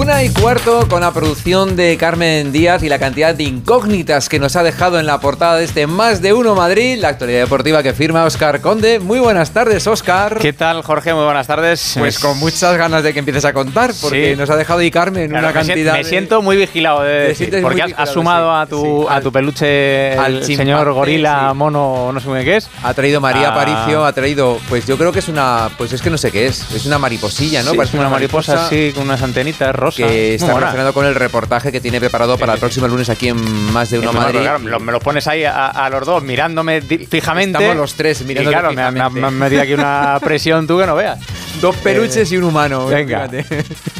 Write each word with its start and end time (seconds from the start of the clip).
Una 0.00 0.24
y 0.24 0.30
cuarto 0.30 0.88
con 0.88 1.02
la 1.02 1.12
producción 1.12 1.76
de 1.76 1.98
Carmen 1.98 2.52
Díaz 2.52 2.82
y 2.82 2.88
la 2.88 2.98
cantidad 2.98 3.34
de 3.34 3.42
incógnitas 3.42 4.30
que 4.30 4.38
nos 4.38 4.56
ha 4.56 4.62
dejado 4.62 4.98
en 4.98 5.04
la 5.04 5.20
portada 5.20 5.56
de 5.56 5.64
este 5.64 5.86
Más 5.86 6.22
de 6.22 6.32
Uno 6.32 6.54
Madrid, 6.54 6.96
la 6.98 7.08
actualidad 7.08 7.40
deportiva 7.40 7.82
que 7.82 7.92
firma 7.92 8.24
Oscar 8.24 8.62
Conde. 8.62 8.98
Muy 8.98 9.18
buenas 9.18 9.50
tardes, 9.50 9.86
Oscar. 9.86 10.38
¿Qué 10.38 10.54
tal, 10.54 10.80
Jorge? 10.82 11.12
Muy 11.12 11.24
buenas 11.24 11.46
tardes. 11.46 11.96
Pues 11.98 12.18
con 12.18 12.38
muchas 12.38 12.78
ganas 12.78 13.02
de 13.02 13.12
que 13.12 13.18
empieces 13.18 13.44
a 13.44 13.52
contar, 13.52 13.92
porque 14.00 14.36
nos 14.36 14.48
ha 14.48 14.56
dejado 14.56 14.80
y 14.80 14.90
Carmen 14.90 15.36
una 15.36 15.52
cantidad. 15.52 15.92
Me 15.92 16.04
siento 16.04 16.40
muy 16.40 16.56
vigilado, 16.56 17.02
de 17.02 17.28
decir, 17.28 17.60
porque 17.60 17.82
has, 17.94 18.10
sumado 18.10 18.56
a, 18.56 18.66
tu, 18.66 19.06
a 19.06 19.20
tu 19.20 19.30
peluche 19.30 20.16
al 20.16 20.42
señor 20.44 20.94
gorila, 20.94 21.52
mono, 21.52 22.10
no 22.10 22.20
sé 22.20 22.26
muy 22.26 22.42
qué 22.42 22.56
es. 22.56 22.70
Ha 22.82 22.94
traído 22.94 23.20
María 23.20 23.50
Aparicio, 23.50 24.06
ha 24.06 24.14
traído, 24.14 24.58
pues 24.70 24.86
yo 24.86 24.96
creo 24.96 25.12
que 25.12 25.18
es 25.18 25.28
una, 25.28 25.68
pues 25.76 25.92
es 25.92 26.00
que 26.00 26.08
no 26.08 26.16
sé 26.16 26.32
qué 26.32 26.46
es, 26.46 26.70
es 26.74 26.86
una 26.86 26.98
mariposilla, 26.98 27.62
¿no? 27.62 27.74
Parece 27.74 27.98
una, 27.98 28.08
mariposa, 28.08 28.66
sí, 28.70 28.92
con 28.94 29.04
unas 29.04 29.20
antenitas 29.20 29.74
rosas 29.74 29.89
que 29.94 30.34
está 30.34 30.54
relacionado 30.54 30.92
con 30.92 31.06
el 31.06 31.14
reportaje 31.14 31.72
que 31.72 31.80
tiene 31.80 32.00
preparado 32.00 32.38
para 32.38 32.54
el 32.54 32.58
próximo 32.58 32.88
lunes 32.88 33.08
aquí 33.08 33.28
en 33.28 33.72
Más 33.72 33.90
de 33.90 33.98
Uno 33.98 34.12
Madrid. 34.12 34.40
me 34.80 34.92
lo 34.92 35.00
pones 35.00 35.26
ahí 35.26 35.44
a, 35.44 35.88
los 35.90 36.06
dos 36.06 36.22
mirándome 36.22 36.80
fijamente. 36.82 37.58
Estamos 37.58 37.76
los 37.76 37.94
tres 37.94 38.24
mirando. 38.24 38.50
claro, 38.50 38.72
me, 38.72 39.10
me, 39.10 39.30
metido 39.30 39.62
aquí 39.62 39.74
una 39.74 40.18
presión 40.22 40.66
tú 40.66 40.78
que 40.78 40.86
no 40.86 40.94
veas. 40.94 41.18
Dos 41.60 41.76
peluches 41.76 42.30
y 42.32 42.36
un 42.36 42.44
humano. 42.44 42.86
Venga. 42.86 43.28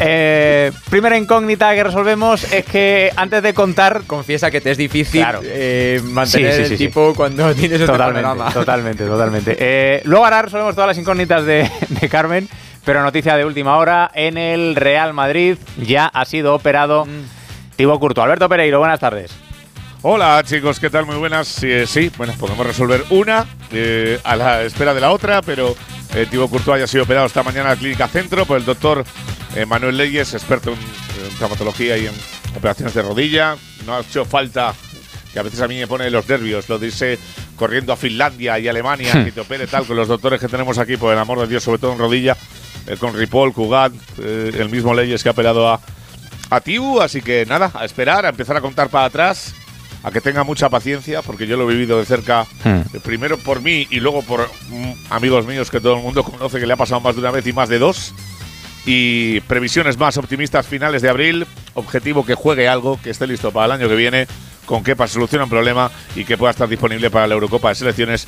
Eh, 0.02 0.72
primera 0.88 1.18
incógnita 1.18 1.74
que 1.74 1.84
resolvemos 1.84 2.50
es 2.50 2.64
que 2.64 3.12
antes 3.16 3.42
de 3.42 3.52
contar. 3.52 4.02
Confiesa 4.06 4.50
que 4.50 4.62
te 4.62 4.70
es 4.70 4.78
difícil 4.78 5.22
eh, 5.42 6.00
mantener 6.04 6.58
el 6.58 6.78
tipo 6.78 7.12
cuando 7.14 7.54
tienes 7.54 7.82
este 7.82 7.92
totalmente, 7.92 8.52
Totalmente, 8.54 9.04
totalmente. 9.04 9.56
Eh, 9.58 10.00
luego 10.04 10.24
ahora 10.24 10.40
resolvemos 10.40 10.74
todas 10.74 10.88
las 10.88 10.98
incógnitas 10.98 11.44
de, 11.44 11.70
de 11.88 12.08
Carmen. 12.08 12.48
Pero 12.84 13.02
noticia 13.02 13.36
de 13.36 13.44
última 13.44 13.76
hora, 13.76 14.10
en 14.14 14.38
el 14.38 14.74
Real 14.74 15.12
Madrid 15.12 15.56
ya 15.76 16.06
ha 16.06 16.24
sido 16.24 16.54
operado 16.54 17.04
mm. 17.04 17.76
Thibaut 17.76 18.00
Curto. 18.00 18.22
Alberto 18.22 18.48
Pereiro, 18.48 18.78
buenas 18.78 19.00
tardes. 19.00 19.32
Hola 20.02 20.42
chicos, 20.46 20.80
¿qué 20.80 20.88
tal? 20.88 21.04
Muy 21.04 21.16
buenas. 21.16 21.46
Sí, 21.46 21.86
sí 21.86 22.10
bueno, 22.16 22.32
podemos 22.38 22.66
resolver 22.66 23.04
una 23.10 23.44
eh, 23.70 24.18
a 24.24 24.34
la 24.34 24.62
espera 24.62 24.94
de 24.94 25.00
la 25.00 25.10
otra, 25.10 25.42
pero 25.42 25.76
eh, 26.14 26.26
Thibaut 26.28 26.50
Courtois 26.50 26.82
ha 26.82 26.86
sido 26.86 27.04
operado 27.04 27.26
esta 27.26 27.42
mañana 27.42 27.64
en 27.64 27.74
la 27.74 27.76
Clínica 27.76 28.08
Centro 28.08 28.46
por 28.46 28.56
el 28.56 28.64
doctor 28.64 29.04
eh, 29.54 29.66
Manuel 29.66 29.98
Leyes, 29.98 30.32
experto 30.32 30.72
en, 30.72 31.36
traumatología 31.36 31.98
y 31.98 32.06
en 32.06 32.14
operaciones 32.56 32.94
de 32.94 33.02
rodilla. 33.02 33.56
No 33.84 33.94
ha 33.94 34.00
hecho 34.00 34.24
falta, 34.24 34.74
que 35.32 35.38
a 35.38 35.42
veces 35.42 35.60
a 35.60 35.68
mí 35.68 35.78
me 35.78 35.86
pone 35.86 36.10
los 36.10 36.26
nervios, 36.26 36.68
lo 36.70 36.78
dice 36.78 37.18
corriendo 37.56 37.92
a 37.92 37.96
Finlandia 37.96 38.58
y 38.58 38.68
Alemania, 38.68 39.12
que 39.24 39.32
te 39.32 39.40
opere 39.40 39.66
tal, 39.66 39.84
con 39.84 39.96
los 39.96 40.08
doctores 40.08 40.40
que 40.40 40.48
tenemos 40.48 40.78
aquí, 40.78 40.96
por 40.96 41.12
el 41.12 41.18
amor 41.18 41.40
de 41.40 41.46
Dios, 41.46 41.62
sobre 41.62 41.78
todo 41.78 41.92
en 41.92 41.98
rodilla. 41.98 42.36
Eh, 42.86 42.96
con 42.96 43.14
Ripoll, 43.14 43.52
Cugat, 43.52 43.92
eh, 44.18 44.52
el 44.58 44.68
mismo 44.68 44.94
Leyes 44.94 45.22
que 45.22 45.28
ha 45.28 45.32
apelado 45.32 45.68
a, 45.68 45.80
a 46.50 46.60
Tiu. 46.60 47.00
Así 47.00 47.22
que 47.22 47.46
nada, 47.46 47.70
a 47.74 47.84
esperar, 47.84 48.26
a 48.26 48.30
empezar 48.30 48.56
a 48.56 48.60
contar 48.60 48.88
para 48.88 49.06
atrás, 49.06 49.54
a 50.02 50.10
que 50.10 50.20
tenga 50.20 50.44
mucha 50.44 50.68
paciencia, 50.68 51.22
porque 51.22 51.46
yo 51.46 51.56
lo 51.56 51.68
he 51.70 51.74
vivido 51.74 51.98
de 51.98 52.06
cerca, 52.06 52.46
hmm. 52.64 52.68
eh, 52.68 53.00
primero 53.02 53.38
por 53.38 53.62
mí 53.62 53.86
y 53.90 54.00
luego 54.00 54.22
por 54.22 54.48
mm, 54.68 54.92
amigos 55.10 55.46
míos 55.46 55.70
que 55.70 55.80
todo 55.80 55.96
el 55.96 56.02
mundo 56.02 56.22
conoce 56.24 56.58
que 56.58 56.66
le 56.66 56.72
ha 56.72 56.76
pasado 56.76 57.00
más 57.00 57.14
de 57.14 57.20
una 57.20 57.30
vez 57.30 57.46
y 57.46 57.52
más 57.52 57.68
de 57.68 57.78
dos. 57.78 58.14
Y 58.86 59.40
previsiones 59.42 59.98
más 59.98 60.16
optimistas 60.16 60.66
finales 60.66 61.02
de 61.02 61.10
abril, 61.10 61.46
objetivo 61.74 62.24
que 62.24 62.34
juegue 62.34 62.66
algo, 62.66 62.98
que 63.02 63.10
esté 63.10 63.26
listo 63.26 63.52
para 63.52 63.66
el 63.66 63.72
año 63.72 63.88
que 63.90 63.94
viene, 63.94 64.26
con 64.64 64.82
que 64.82 64.96
solucione 65.06 65.44
un 65.44 65.50
problema 65.50 65.90
y 66.16 66.24
que 66.24 66.38
pueda 66.38 66.52
estar 66.52 66.66
disponible 66.66 67.10
para 67.10 67.26
la 67.26 67.34
Eurocopa 67.34 67.68
de 67.68 67.74
Selecciones 67.74 68.26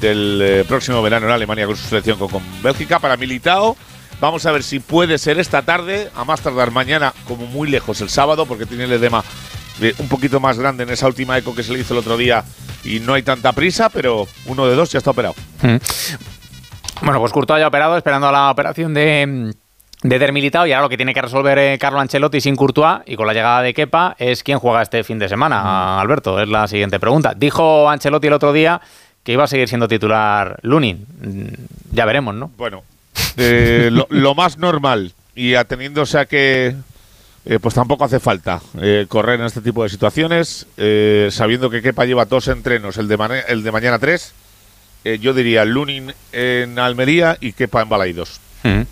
del 0.00 0.64
próximo 0.66 1.02
verano 1.02 1.26
en 1.26 1.32
Alemania 1.32 1.66
con 1.66 1.76
su 1.76 1.86
selección 1.86 2.18
con, 2.18 2.28
con 2.28 2.42
Bélgica. 2.62 2.98
Para 2.98 3.18
Militao, 3.18 3.76
Vamos 4.20 4.44
a 4.46 4.52
ver 4.52 4.62
si 4.62 4.80
puede 4.80 5.18
ser 5.18 5.38
esta 5.38 5.62
tarde, 5.62 6.10
a 6.14 6.24
más 6.24 6.40
tardar 6.40 6.70
mañana, 6.70 7.14
como 7.26 7.46
muy 7.46 7.70
lejos 7.70 8.00
el 8.00 8.10
sábado, 8.10 8.46
porque 8.46 8.66
tiene 8.66 8.84
el 8.84 8.92
edema 8.92 9.24
un 9.98 10.08
poquito 10.08 10.40
más 10.40 10.58
grande 10.58 10.82
en 10.82 10.90
esa 10.90 11.06
última 11.06 11.38
eco 11.38 11.54
que 11.54 11.62
se 11.62 11.72
le 11.72 11.80
hizo 11.80 11.94
el 11.94 12.00
otro 12.00 12.18
día 12.18 12.44
y 12.84 13.00
no 13.00 13.14
hay 13.14 13.22
tanta 13.22 13.52
prisa, 13.52 13.88
pero 13.88 14.28
uno 14.44 14.66
de 14.66 14.74
dos 14.74 14.92
ya 14.92 14.98
está 14.98 15.10
operado. 15.10 15.34
Mm. 15.62 15.76
Bueno, 17.02 17.18
pues 17.18 17.32
Curto 17.32 17.54
haya 17.54 17.66
operado, 17.66 17.96
esperando 17.96 18.28
a 18.28 18.32
la 18.32 18.50
operación 18.50 18.92
de 18.92 19.54
de 20.02 20.18
Dermilitao 20.18 20.66
y 20.66 20.72
ahora 20.72 20.84
lo 20.84 20.88
que 20.88 20.96
tiene 20.96 21.12
que 21.12 21.20
resolver 21.20 21.58
eh, 21.58 21.78
Carlo 21.78 22.00
Ancelotti 22.00 22.40
sin 22.40 22.56
Courtois 22.56 23.00
y 23.06 23.16
con 23.16 23.26
la 23.26 23.34
llegada 23.34 23.62
de 23.62 23.74
Kepa 23.74 24.16
es 24.18 24.42
quién 24.42 24.58
juega 24.58 24.82
este 24.82 25.04
fin 25.04 25.18
de 25.18 25.28
semana, 25.28 25.62
mm. 25.62 25.98
Alberto, 26.00 26.40
es 26.40 26.48
la 26.48 26.66
siguiente 26.68 26.98
pregunta. 26.98 27.34
Dijo 27.36 27.88
Ancelotti 27.88 28.28
el 28.28 28.32
otro 28.32 28.52
día 28.52 28.80
que 29.22 29.32
iba 29.32 29.44
a 29.44 29.46
seguir 29.46 29.68
siendo 29.68 29.88
titular 29.88 30.58
Lunin. 30.62 31.06
Mm, 31.20 31.94
ya 31.94 32.04
veremos, 32.06 32.34
¿no? 32.34 32.50
Bueno, 32.56 32.82
eh, 33.36 33.90
lo, 34.08 34.34
más 34.34 34.58
normal 34.58 35.12
y 35.34 35.54
ateniéndose 35.54 36.18
a 36.18 36.26
que 36.26 36.74
eh, 37.46 37.58
pues 37.60 37.74
tampoco 37.74 38.04
hace 38.04 38.20
falta 38.20 38.60
eh, 38.80 39.06
correr 39.08 39.40
en 39.40 39.46
este 39.46 39.60
tipo 39.60 39.82
de 39.82 39.88
situaciones, 39.88 40.66
sabiendo 41.30 41.70
que 41.70 41.82
Kepa 41.82 42.04
lleva 42.04 42.24
dos 42.24 42.48
entrenos, 42.48 42.96
el 42.96 43.08
de, 43.08 43.42
el 43.48 43.62
de 43.62 43.72
mañana 43.72 43.98
tres, 43.98 44.34
yo 45.04 45.32
diría 45.32 45.64
Lunin 45.64 46.12
en 46.32 46.78
Almería 46.78 47.38
y 47.40 47.52
Kepa 47.52 47.82
en 47.82 47.88
Balaidos. 47.88 48.40
Mm. 48.62 48.82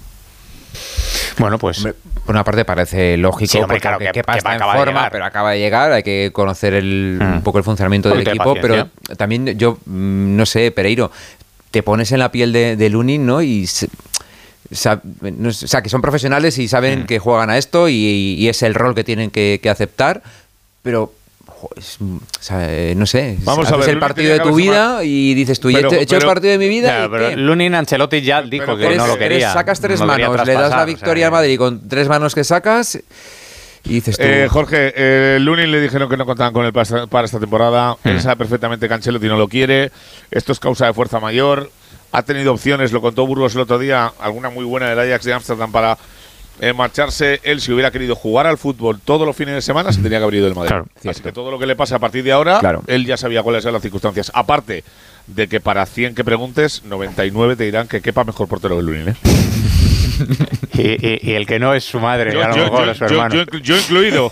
Bueno, 1.38 1.58
pues 1.58 1.86
por 2.24 2.34
una 2.34 2.44
parte 2.44 2.64
parece 2.64 3.16
lógico 3.16 3.60
porque 3.60 3.80
que, 3.80 4.10
Kepa 4.12 4.36
está 4.36 4.54
en 4.54 4.60
forma, 4.60 5.08
pero 5.10 5.24
acaba 5.24 5.52
de 5.52 5.58
llegar, 5.58 5.92
hay 5.92 6.02
que 6.02 6.30
conocer 6.32 6.74
el, 6.74 7.18
un 7.20 7.36
mm. 7.36 7.42
poco 7.42 7.58
el 7.58 7.64
funcionamiento 7.64 8.08
del 8.08 8.26
equipo, 8.26 8.54
pero 8.60 8.88
también 9.16 9.58
yo 9.58 9.78
mm, 9.86 10.36
no 10.36 10.46
sé, 10.46 10.70
Pereiro, 10.70 11.10
te 11.70 11.82
pones 11.82 12.12
en 12.12 12.18
la 12.18 12.30
piel 12.32 12.52
de, 12.52 12.76
de 12.76 12.90
Lunin, 12.90 13.24
¿no? 13.24 13.42
Y 13.42 13.68
o 14.70 14.74
sea, 14.74 15.82
que 15.82 15.88
son 15.88 16.02
profesionales 16.02 16.58
y 16.58 16.68
saben 16.68 17.02
mm. 17.02 17.06
que 17.06 17.18
juegan 17.18 17.50
a 17.50 17.58
esto 17.58 17.88
y, 17.88 18.46
es 18.48 18.62
el 18.62 18.74
rol 18.74 18.94
que 18.94 19.04
tienen 19.04 19.30
que, 19.30 19.60
aceptar, 19.70 20.22
pero 20.82 21.12
no 22.94 23.06
sé, 23.06 23.36
Vamos 23.40 23.70
a 23.72 23.76
ver, 23.76 23.88
el 23.88 23.98
partido 23.98 24.32
de 24.32 24.40
tu 24.40 24.54
vida 24.54 25.02
y 25.02 25.34
dices 25.34 25.58
tú, 25.58 25.70
he 25.70 26.02
hecho 26.02 26.16
el 26.16 26.24
partido 26.24 26.52
de 26.52 26.58
mi 26.58 26.68
vida. 26.68 27.08
pero 27.10 27.36
Lunin 27.36 27.74
Ancelotti 27.74 28.20
ya 28.20 28.42
dijo 28.42 28.76
que 28.76 28.96
no 28.96 29.06
lo 29.06 29.18
quería. 29.18 29.52
sacas 29.52 29.80
tres 29.80 30.00
manos, 30.00 30.46
le 30.46 30.52
das 30.52 30.70
la 30.70 30.84
victoria 30.84 31.28
a 31.28 31.30
Madrid 31.30 31.58
con 31.58 31.88
tres 31.88 32.08
manos 32.08 32.34
que 32.34 32.44
sacas. 32.44 32.98
Y 33.84 33.94
dices 33.94 34.18
tú. 34.18 34.24
Eh, 34.24 34.48
Jorge, 34.50 34.92
eh, 34.96 35.38
Lunin 35.40 35.70
le 35.70 35.80
dijeron 35.80 36.10
que 36.10 36.16
no 36.16 36.26
contaban 36.26 36.52
con 36.52 36.66
él 36.66 36.72
para 36.72 37.24
esta, 37.24 37.38
temporada. 37.38 37.96
Él 38.04 38.16
mm. 38.16 38.20
sabe 38.20 38.36
perfectamente 38.36 38.86
que 38.86 38.92
Ancelotti 38.92 39.28
no 39.28 39.38
lo 39.38 39.48
quiere. 39.48 39.92
Esto 40.30 40.52
es 40.52 40.60
causa 40.60 40.86
de 40.86 40.92
fuerza 40.92 41.20
mayor 41.20 41.70
ha 42.12 42.22
tenido 42.22 42.52
opciones, 42.52 42.92
lo 42.92 43.00
contó 43.00 43.26
Burgos 43.26 43.54
el 43.54 43.60
otro 43.62 43.78
día, 43.78 44.12
alguna 44.20 44.50
muy 44.50 44.64
buena 44.64 44.88
del 44.88 44.98
Ajax 44.98 45.24
de 45.24 45.32
Ámsterdam 45.34 45.72
para 45.72 45.98
eh, 46.60 46.72
marcharse. 46.72 47.40
Él, 47.42 47.60
si 47.60 47.72
hubiera 47.72 47.90
querido 47.90 48.14
jugar 48.16 48.46
al 48.46 48.58
fútbol 48.58 49.00
todos 49.04 49.26
los 49.26 49.36
fines 49.36 49.54
de 49.54 49.62
semana, 49.62 49.92
se 49.92 50.00
tenía 50.00 50.18
que 50.18 50.24
haber 50.24 50.36
ido 50.36 50.44
del 50.46 50.54
Madrid. 50.54 50.74
Así 51.08 51.22
que 51.22 51.32
todo 51.32 51.50
lo 51.50 51.58
que 51.58 51.66
le 51.66 51.76
pase 51.76 51.94
a 51.94 51.98
partir 51.98 52.24
de 52.24 52.32
ahora, 52.32 52.60
él 52.86 53.06
ya 53.06 53.16
sabía 53.16 53.42
cuáles 53.42 53.64
eran 53.64 53.74
las 53.74 53.82
circunstancias. 53.82 54.30
Aparte 54.34 54.84
de 55.26 55.46
que 55.46 55.60
para 55.60 55.84
100 55.84 56.14
que 56.14 56.24
preguntes, 56.24 56.82
99 56.84 57.56
te 57.56 57.64
dirán 57.64 57.86
que 57.86 58.00
quepa 58.00 58.24
mejor 58.24 58.48
portero 58.48 58.76
que 58.76 58.82
Lunin, 58.82 59.08
¿eh? 59.10 59.16
Y, 60.74 61.32
el 61.32 61.46
que 61.46 61.58
no 61.58 61.74
es 61.74 61.84
su 61.84 62.00
madre, 62.00 62.32
yo, 62.32 62.44
a 62.44 62.48
lo 62.48 62.56
mejor 62.56 62.94
su 62.94 63.04
hermano. 63.04 63.44
Yo, 63.62 63.76
incluido. 63.76 64.30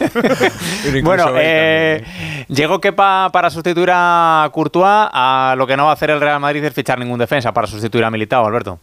bueno, 1.02 1.32
eh, 1.36 2.02
llegó 2.48 2.80
Kepa 2.80 3.30
para 3.32 3.50
sustituir 3.50 3.90
a 3.92 4.48
Courtois. 4.52 5.08
A 5.12 5.54
lo 5.56 5.66
que 5.66 5.76
no 5.76 5.84
va 5.84 5.90
a 5.90 5.94
hacer 5.94 6.10
el 6.10 6.20
Real 6.20 6.40
Madrid 6.40 6.64
es 6.64 6.72
fichar 6.72 6.98
ningún 6.98 7.18
defensa 7.18 7.52
para 7.52 7.66
sustituir 7.66 8.04
a 8.04 8.10
Militao, 8.10 8.46
Alberto. 8.46 8.78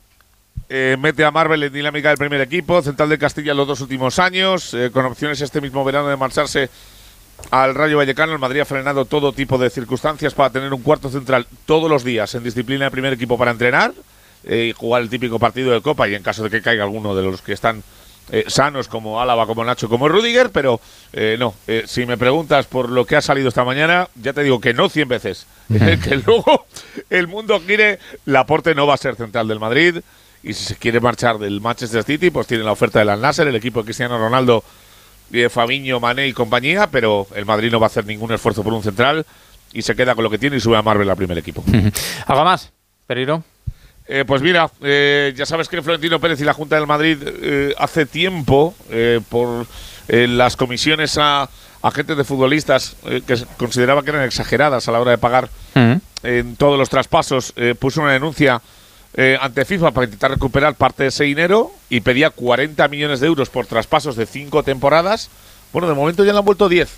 Eh, 0.70 0.98
mete 1.00 1.24
a 1.24 1.32
Marvel 1.32 1.62
en 1.64 1.74
dinámica 1.74 2.10
del 2.10 2.18
primer 2.18 2.42
equipo, 2.42 2.82
central 2.82 3.10
de 3.10 3.18
Castilla 3.18 3.54
los 3.54 3.68
dos 3.68 3.82
últimos 3.82 4.18
años, 4.18 4.74
eh, 4.74 4.90
con 4.92 5.06
opciones 5.06 5.40
este 5.42 5.62
mismo 5.62 5.84
verano 5.84 6.08
de 6.08 6.18
marcharse 6.18 6.70
al 7.52 7.76
Rayo 7.76 7.98
Vallecano. 7.98 8.34
El 8.34 8.40
Madrid 8.40 8.62
ha 8.62 8.66
frenado 8.66 9.06
todo 9.06 9.34
tipo 9.34 9.58
de 9.58 9.70
circunstancias 9.70 10.34
para 10.34 10.50
tener 10.50 10.74
un 10.74 10.82
cuarto 10.82 11.10
central 11.10 11.48
todos 11.66 11.90
los 11.90 12.04
días 12.04 12.34
en 12.36 12.44
disciplina 12.44 12.86
de 12.86 12.92
primer 12.92 13.14
equipo 13.14 13.38
para 13.38 13.52
entrenar 13.52 13.94
eh, 14.44 14.68
y 14.70 14.72
jugar 14.74 15.02
el 15.02 15.10
típico 15.10 15.40
partido 15.40 15.72
de 15.72 15.82
Copa 15.82 16.08
y 16.08 16.16
en 16.16 16.24
caso 16.24 16.44
de 16.44 16.50
que 16.50 16.62
caiga 16.62 16.84
alguno 16.84 17.16
de 17.16 17.24
los 17.24 17.42
que 17.42 17.54
están 17.54 17.84
eh, 18.32 18.46
sanos 18.48 18.88
como 18.88 19.22
Álava, 19.22 19.46
como 19.46 19.64
Nacho, 19.64 19.90
como 19.90 20.08
Rudiger, 20.08 20.50
pero 20.52 20.80
eh, 21.12 21.36
no, 21.38 21.54
si 21.86 22.06
me 22.06 22.18
preguntas 22.18 22.68
por 22.68 22.90
lo 22.90 23.06
que 23.06 23.16
ha 23.16 23.22
salido 23.22 23.50
esta 23.50 23.66
mañana, 23.66 24.08
ya 24.16 24.34
te 24.34 24.44
digo 24.44 24.62
que 24.62 24.74
no 24.74 24.90
100 24.90 25.08
veces, 25.08 25.48
que 25.68 26.16
luego 26.26 26.66
el 27.10 27.28
mundo 27.28 27.62
quiere, 27.66 28.00
Laporte 28.26 28.76
no 28.76 28.88
va 28.88 28.94
a 28.94 28.98
ser 28.98 29.16
central 29.16 29.48
del 29.48 29.60
Madrid 29.60 29.98
y 30.42 30.54
si 30.54 30.66
se 30.66 30.76
quiere 30.76 31.00
marchar 31.00 31.38
del 31.38 31.62
Manchester 31.62 32.04
City, 32.04 32.30
pues 32.30 32.48
tiene 32.48 32.64
la 32.64 32.72
oferta 32.74 33.00
del 33.00 33.10
Al 33.10 33.22
Nasser, 33.22 33.48
el 33.48 33.56
equipo 33.56 33.80
de 33.80 33.86
Cristiano 33.86 34.18
Ronaldo, 34.18 34.64
y 35.32 35.50
Fabiño, 35.50 36.00
Mané 36.00 36.28
y 36.28 36.34
compañía, 36.34 36.88
pero 36.88 37.28
el 37.36 37.46
Madrid 37.46 37.72
no 37.72 37.80
va 37.80 37.88
a 37.88 37.88
hacer 37.88 38.06
ningún 38.06 38.32
esfuerzo 38.32 38.64
por 38.64 38.74
un 38.74 38.84
central 38.84 39.26
y 39.74 39.82
se 39.82 39.96
queda 39.96 40.14
con 40.16 40.24
lo 40.24 40.30
que 40.30 40.38
tiene 40.38 40.58
y 40.58 40.60
sube 40.60 40.78
a 40.78 40.82
Marvel 40.82 41.10
al 41.10 41.18
primer 41.18 41.38
equipo. 41.38 41.64
¿Algo 42.28 42.44
más, 42.44 42.72
Pereiro? 43.08 43.44
Eh, 44.06 44.26
pues 44.28 44.42
mira, 44.42 44.70
eh, 44.82 45.34
ya 45.36 45.46
sabes 45.46 45.70
que 45.70 45.82
Florentino 45.82 46.20
Pérez 46.20 46.42
y 46.42 46.44
la 46.44 46.54
Junta 46.54 46.76
del 46.76 46.88
Madrid 46.88 47.18
eh, 47.24 47.74
hace 47.78 48.06
tiempo, 48.06 48.76
por 49.30 49.66
las 50.08 50.58
comisiones 50.58 51.18
a 51.18 51.50
agentes 51.82 52.18
de 52.18 52.24
futbolistas 52.26 52.98
que 53.26 53.46
consideraba 53.58 54.04
que 54.04 54.10
eran 54.10 54.24
exageradas 54.24 54.88
a 54.88 54.92
la 54.92 55.00
hora 55.00 55.12
de 55.12 55.18
pagar 55.18 55.50
en 56.24 56.56
todos 56.58 56.78
los 56.78 56.90
traspasos, 56.90 57.54
puso 57.80 58.02
una 58.02 58.12
denuncia 58.12 58.62
ante 59.40 59.64
FIFA 59.64 59.92
para 59.92 60.06
intentar 60.06 60.32
recuperar 60.32 60.76
parte 60.76 61.04
de 61.04 61.10
ese 61.10 61.24
dinero 61.24 61.72
y 61.90 62.02
pedía 62.02 62.32
40 62.32 62.86
millones 62.90 63.22
de 63.22 63.28
euros 63.28 63.50
por 63.50 63.66
traspasos 63.66 64.18
de 64.18 64.26
cinco 64.26 64.62
temporadas. 64.62 65.30
Bueno, 65.72 65.88
de 65.88 65.94
momento 65.94 66.26
ya 66.26 66.34
le 66.34 66.40
han 66.40 66.46
vuelto 66.46 66.68
10. 66.68 66.90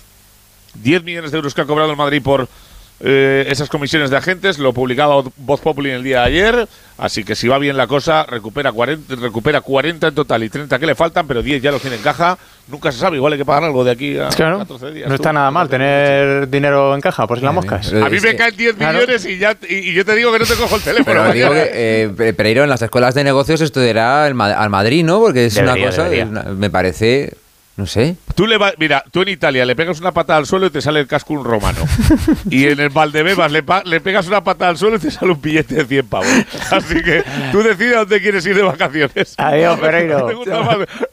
10 0.82 1.04
millones 1.04 1.30
de 1.30 1.36
euros 1.36 1.54
que 1.54 1.60
ha 1.60 1.66
cobrado 1.66 1.92
el 1.92 1.96
Madrid 1.96 2.22
por 2.22 2.48
eh, 3.00 3.44
esas 3.48 3.68
comisiones 3.68 4.08
de 4.08 4.16
agentes, 4.16 4.58
lo 4.58 4.72
publicaba 4.72 5.22
Voz 5.36 5.60
Populi 5.60 5.90
en 5.90 5.96
el 5.96 6.02
día 6.02 6.20
de 6.20 6.26
ayer, 6.26 6.68
así 6.96 7.24
que 7.24 7.34
si 7.34 7.46
va 7.46 7.58
bien 7.58 7.76
la 7.76 7.86
cosa, 7.86 8.24
recupera 8.24 8.72
40, 8.72 9.16
recupera 9.16 9.60
40 9.60 10.08
en 10.08 10.14
total 10.14 10.42
y 10.44 10.48
30 10.48 10.78
que 10.78 10.86
le 10.86 10.94
faltan, 10.94 11.26
pero 11.26 11.42
10 11.42 11.60
ya 11.60 11.70
los 11.70 11.82
tiene 11.82 11.96
en 11.96 12.02
caja, 12.02 12.38
nunca 12.68 12.90
se 12.90 12.98
sabe, 12.98 13.16
igual 13.16 13.34
hay 13.34 13.38
que 13.38 13.44
pagar 13.44 13.64
algo 13.64 13.84
de 13.84 13.90
aquí 13.90 14.18
a 14.18 14.28
14 14.28 14.92
días. 14.92 15.08
No 15.10 15.14
está 15.14 15.30
nada 15.30 15.50
mal 15.50 15.68
tener 15.68 16.48
dinero 16.48 16.94
en 16.94 17.02
caja, 17.02 17.26
por 17.26 17.38
si 17.38 17.44
las 17.44 17.52
moscas. 17.52 17.92
A 17.92 18.08
mí 18.08 18.18
me 18.18 18.34
caen 18.34 18.56
10 18.56 18.78
millones 18.78 19.26
y, 19.26 19.36
ya, 19.36 19.54
y, 19.68 19.92
yo 19.92 20.04
te 20.04 20.14
digo 20.14 20.32
que 20.32 20.38
no 20.38 20.46
te 20.46 20.54
cojo 20.54 20.76
el 20.76 20.82
teléfono. 20.82 21.22
Pero 21.26 21.32
digo 21.32 21.50
que, 21.50 21.70
eh, 21.72 22.32
Pereiro, 22.32 22.64
en 22.64 22.70
las 22.70 22.80
escuelas 22.80 23.14
de 23.14 23.24
negocios 23.24 23.60
estudiará 23.60 24.24
al 24.24 24.34
Madrid, 24.34 25.04
¿no? 25.04 25.20
Porque 25.20 25.46
es 25.46 25.56
una 25.58 25.76
cosa, 25.76 26.08
me 26.56 26.70
parece 26.70 27.36
no 27.76 27.84
sé. 27.84 28.16
Tú 28.34 28.46
le 28.46 28.58
mira, 28.78 29.04
tú 29.10 29.20
en 29.20 29.28
Italia 29.28 29.66
le 29.66 29.76
pegas 29.76 30.00
una 30.00 30.12
patada 30.12 30.38
al 30.38 30.46
suelo 30.46 30.66
y 30.66 30.70
te 30.70 30.80
sale 30.80 30.98
el 30.98 31.06
casco 31.06 31.34
un 31.34 31.44
romano. 31.44 31.80
y 32.50 32.66
en 32.66 32.80
el 32.80 32.88
Valdebebas 32.88 33.52
le, 33.52 33.62
le 33.84 34.00
pegas 34.00 34.26
una 34.28 34.42
patada 34.42 34.70
al 34.70 34.78
suelo 34.78 34.96
y 34.96 35.00
te 35.00 35.10
sale 35.10 35.32
un 35.32 35.42
billete 35.42 35.74
de 35.74 35.84
100 35.84 36.06
pavos. 36.08 36.28
Así 36.70 37.02
que 37.02 37.22
tú 37.52 37.62
decides 37.62 37.96
a 37.96 37.98
dónde 38.00 38.22
quieres 38.22 38.46
ir 38.46 38.56
de 38.56 38.62
vacaciones. 38.62 39.34
Adiós, 39.36 39.78
Pereiro. 39.80 40.26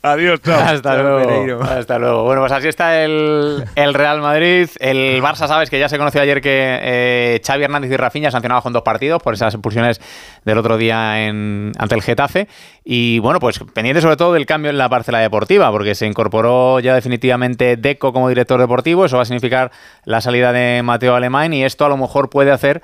Adiós, 0.02 0.42
chao. 0.42 0.58
Hasta 0.58 1.04
luego. 1.04 1.64
Hasta 1.64 2.00
luego. 2.00 2.24
Bueno, 2.24 2.42
pues 2.42 2.54
así 2.54 2.70
está 2.70 3.04
el, 3.04 3.66
el, 3.76 3.94
Real 3.94 4.22
Madrid. 4.22 4.70
El 4.80 5.22
Barça, 5.22 5.50
sabes 5.50 5.70
que 5.70 5.80
ya 5.80 5.90
se 5.90 5.98
conoció 5.98 6.22
ayer 6.22 6.40
que 6.40 6.80
eh, 6.82 7.42
Xavi 7.46 7.66
Hernández 7.66 7.92
y 7.92 7.98
Rafinha 7.98 8.32
sancionados 8.32 8.64
con 8.64 8.72
dos 8.72 8.84
partidos 8.84 9.22
por 9.22 9.34
esas 9.34 9.54
expulsiones 9.54 10.00
del 10.46 10.58
otro 10.58 10.78
día 10.78 11.26
en, 11.26 11.74
ante 11.78 11.96
el 11.96 12.02
Getafe. 12.02 12.48
Y 12.86 13.20
bueno, 13.20 13.40
pues 13.42 13.60
pendiente 13.74 14.02
sobre 14.02 14.16
todo 14.18 14.34
del 14.34 14.46
cambio 14.46 14.72
en 14.72 14.78
la 14.78 14.88
parcela 14.88 15.20
deportiva, 15.20 15.70
porque 15.72 15.96
se 15.96 16.06
incorporó 16.06 16.53
ya 16.82 16.96
definitivamente 16.96 17.78
Deco 17.78 18.14
como 18.14 18.30
director 18.30 18.60
deportivo. 18.60 19.06
Eso 19.06 19.18
va 19.18 19.24
a 19.24 19.26
significar 19.26 19.72
la 20.06 20.22
salida 20.22 20.52
de 20.52 20.82
Mateo 20.84 21.16
Alemán 21.16 21.54
y 21.54 21.64
esto 21.64 21.86
a 21.86 21.90
lo 21.90 21.98
mejor 21.98 22.30
puede 22.30 22.52
hacer 22.52 22.82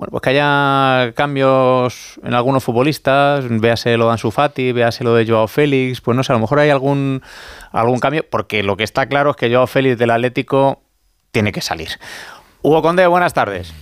bueno, 0.00 0.12
pues 0.12 0.22
que 0.22 0.30
haya 0.30 1.12
cambios 1.14 2.18
en 2.24 2.32
algunos 2.32 2.64
futbolistas, 2.64 3.44
véase 3.48 3.98
lo 3.98 4.06
de 4.06 4.12
Ansu 4.12 4.30
Fati, 4.30 4.72
véase 4.72 5.04
lo 5.04 5.14
de 5.14 5.26
Joao 5.26 5.46
Félix, 5.46 6.00
pues 6.00 6.16
no 6.16 6.22
sé, 6.22 6.32
a 6.32 6.36
lo 6.36 6.40
mejor 6.40 6.58
hay 6.58 6.70
algún, 6.70 7.20
algún 7.70 7.98
cambio, 7.98 8.24
porque 8.30 8.62
lo 8.62 8.78
que 8.78 8.84
está 8.84 9.06
claro 9.06 9.32
es 9.32 9.36
que 9.36 9.52
Joao 9.52 9.66
Félix 9.66 9.98
del 9.98 10.10
Atlético 10.10 10.80
tiene 11.32 11.52
que 11.52 11.60
salir. 11.60 11.90
Hugo 12.62 12.80
Conde, 12.80 13.06
buenas 13.08 13.34
tardes. 13.34 13.74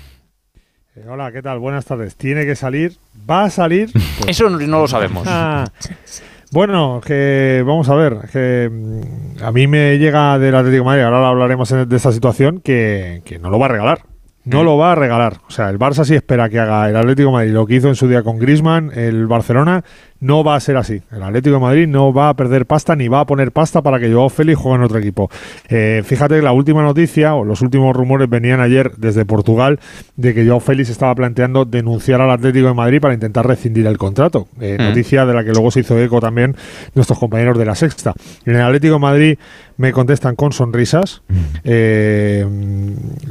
Eh, 0.96 1.04
hola, 1.08 1.30
¿qué 1.30 1.40
tal? 1.40 1.60
Buenas 1.60 1.84
tardes. 1.84 2.16
¿Tiene 2.16 2.44
que 2.46 2.56
salir? 2.56 2.96
¿Va 3.28 3.44
a 3.44 3.50
salir? 3.50 3.92
Eso 4.26 4.50
no, 4.50 4.80
lo 4.80 4.88
sabemos. 4.88 5.26
Bueno, 6.50 7.00
que 7.04 7.62
vamos 7.66 7.88
a 7.90 7.94
ver, 7.94 8.20
que 8.32 8.70
mm, 8.72 9.44
a 9.44 9.52
mí 9.52 9.66
me 9.66 9.98
llega 9.98 10.38
del 10.38 10.54
Atlético 10.54 10.82
de 10.82 10.86
Madrid, 10.86 11.02
ahora 11.02 11.28
hablaremos 11.28 11.68
de 11.68 11.96
esta 11.96 12.10
situación, 12.10 12.60
que, 12.60 13.20
que 13.24 13.38
no 13.38 13.50
lo 13.50 13.58
va 13.58 13.66
a 13.66 13.68
regalar. 13.68 14.00
No 14.44 14.62
mm. 14.62 14.64
lo 14.64 14.76
va 14.78 14.92
a 14.92 14.94
regalar. 14.94 15.38
O 15.46 15.50
sea, 15.50 15.68
el 15.68 15.78
Barça 15.78 16.04
sí 16.04 16.14
espera 16.14 16.48
que 16.48 16.58
haga 16.58 16.88
el 16.88 16.96
Atlético 16.96 17.28
de 17.28 17.32
Madrid 17.34 17.52
lo 17.52 17.66
que 17.66 17.74
hizo 17.74 17.88
en 17.88 17.96
su 17.96 18.08
día 18.08 18.22
con 18.22 18.38
Grisman, 18.38 18.92
el 18.94 19.26
Barcelona 19.26 19.84
no 20.20 20.42
va 20.42 20.56
a 20.56 20.60
ser 20.60 20.76
así. 20.76 21.02
El 21.12 21.22
Atlético 21.22 21.54
de 21.56 21.60
Madrid 21.60 21.86
no 21.86 22.12
va 22.12 22.28
a 22.28 22.34
perder 22.34 22.66
pasta 22.66 22.96
ni 22.96 23.08
va 23.08 23.20
a 23.20 23.26
poner 23.26 23.52
pasta 23.52 23.82
para 23.82 24.00
que 24.00 24.12
Joao 24.12 24.28
Félix 24.28 24.58
juegue 24.58 24.76
en 24.76 24.82
otro 24.82 24.98
equipo. 24.98 25.30
Eh, 25.68 26.02
fíjate 26.04 26.36
que 26.36 26.42
la 26.42 26.52
última 26.52 26.82
noticia 26.82 27.34
o 27.34 27.44
los 27.44 27.62
últimos 27.62 27.94
rumores 27.94 28.28
venían 28.28 28.60
ayer 28.60 28.92
desde 28.96 29.24
Portugal 29.24 29.78
de 30.16 30.34
que 30.34 30.46
Joao 30.46 30.60
Félix 30.60 30.90
estaba 30.90 31.14
planteando 31.14 31.64
denunciar 31.64 32.20
al 32.20 32.30
Atlético 32.30 32.68
de 32.68 32.74
Madrid 32.74 33.00
para 33.00 33.14
intentar 33.14 33.46
rescindir 33.46 33.86
el 33.86 33.98
contrato. 33.98 34.48
Eh, 34.60 34.76
mm. 34.78 34.82
Noticia 34.82 35.26
de 35.26 35.34
la 35.34 35.44
que 35.44 35.52
luego 35.52 35.70
se 35.70 35.80
hizo 35.80 35.98
eco 35.98 36.20
también 36.20 36.56
nuestros 36.94 37.18
compañeros 37.18 37.58
de 37.58 37.64
la 37.64 37.74
Sexta. 37.74 38.14
En 38.44 38.56
el 38.56 38.62
Atlético 38.62 38.94
de 38.94 39.00
Madrid 39.00 39.38
me 39.76 39.92
contestan 39.92 40.34
con 40.34 40.52
sonrisas. 40.52 41.22
Mm. 41.28 41.34
Eh, 41.64 42.46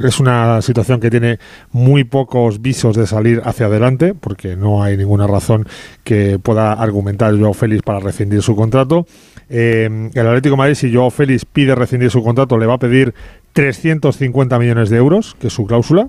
es 0.02 0.18
una 0.18 0.62
situación 0.62 1.00
que 1.00 1.10
tiene 1.10 1.38
muy 1.72 2.04
pocos 2.04 2.62
visos 2.62 2.96
de 2.96 3.06
salir 3.06 3.42
hacia 3.44 3.66
adelante 3.66 4.14
porque 4.14 4.56
no 4.56 4.82
hay 4.82 4.96
ninguna 4.96 5.26
razón 5.26 5.66
que 6.04 6.38
pueda 6.38 6.77
argumentar 6.82 7.36
Joao 7.38 7.54
Félix 7.54 7.82
para 7.82 8.00
rescindir 8.00 8.42
su 8.42 8.54
contrato. 8.56 9.06
Eh, 9.50 10.10
el 10.14 10.26
Atlético 10.26 10.54
de 10.54 10.58
Madrid, 10.58 10.74
si 10.74 10.92
Joao 10.92 11.10
Félix 11.10 11.44
pide 11.44 11.74
rescindir 11.74 12.10
su 12.10 12.22
contrato, 12.22 12.56
le 12.58 12.66
va 12.66 12.74
a 12.74 12.78
pedir 12.78 13.14
350 13.52 14.58
millones 14.58 14.90
de 14.90 14.96
euros, 14.96 15.36
que 15.40 15.48
es 15.48 15.52
su 15.52 15.66
cláusula. 15.66 16.08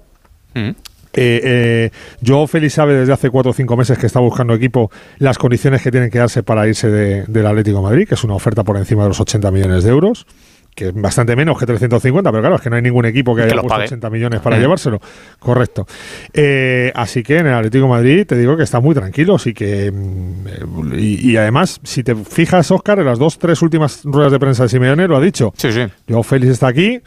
Mm. 0.53 0.69
Eh, 1.13 1.41
eh, 1.43 1.89
Joao 2.25 2.47
Félix 2.47 2.73
sabe 2.73 2.93
desde 2.93 3.11
hace 3.13 3.29
cuatro 3.29 3.51
o 3.51 3.53
cinco 3.53 3.75
meses 3.75 3.97
que 3.97 4.05
está 4.05 4.19
buscando 4.19 4.53
equipo 4.53 4.91
las 5.17 5.37
condiciones 5.39 5.81
que 5.81 5.89
tienen 5.89 6.11
que 6.11 6.19
darse 6.19 6.43
para 6.43 6.67
irse 6.67 6.87
del 6.89 7.45
Atlético 7.47 7.77
de 7.77 7.83
Madrid, 7.83 8.07
que 8.07 8.13
es 8.13 8.23
una 8.23 8.35
oferta 8.35 8.63
por 8.63 8.77
encima 8.77 9.03
de 9.03 9.09
los 9.09 9.19
80 9.19 9.49
millones 9.51 9.83
de 9.83 9.89
euros 9.89 10.27
que 10.79 10.87
es 10.87 10.93
bastante 10.93 11.35
menos 11.35 11.59
que 11.59 11.65
350, 11.65 12.31
pero 12.31 12.41
claro, 12.41 12.55
es 12.55 12.61
que 12.61 12.69
no 12.69 12.77
hay 12.77 12.81
ningún 12.81 13.05
equipo 13.05 13.35
que 13.35 13.43
haya 13.43 13.55
puesto 13.59 13.75
80 13.75 14.09
millones 14.09 14.39
para 14.39 14.55
mm. 14.55 14.59
llevárselo. 14.61 15.01
Correcto. 15.37 15.85
Eh, 16.33 16.91
así 16.95 17.21
que 17.21 17.39
en 17.39 17.47
el 17.47 17.53
Atlético 17.53 17.83
de 17.83 17.89
Madrid 17.89 18.25
te 18.25 18.37
digo 18.37 18.55
que 18.55 18.63
está 18.63 18.79
muy 18.79 18.95
tranquilo, 18.95 19.35
así 19.35 19.53
que 19.53 19.91
mm, 19.91 20.93
y, 20.97 21.35
además, 21.35 21.81
si 21.83 22.03
te 22.03 22.15
fijas, 22.15 22.71
Oscar, 22.71 22.99
en 22.99 23.05
las 23.05 23.19
dos, 23.19 23.37
tres 23.37 23.61
últimas 23.61 24.01
ruedas 24.05 24.31
de 24.31 24.39
prensa 24.39 24.63
de 24.63 24.69
Simeone 24.69 25.07
lo 25.07 25.17
ha 25.17 25.21
dicho. 25.21 25.53
Sí, 25.57 25.71
sí. 25.71 25.81
Yo, 26.07 26.23
Félix 26.23 26.53
está 26.53 26.67
aquí. 26.67 27.01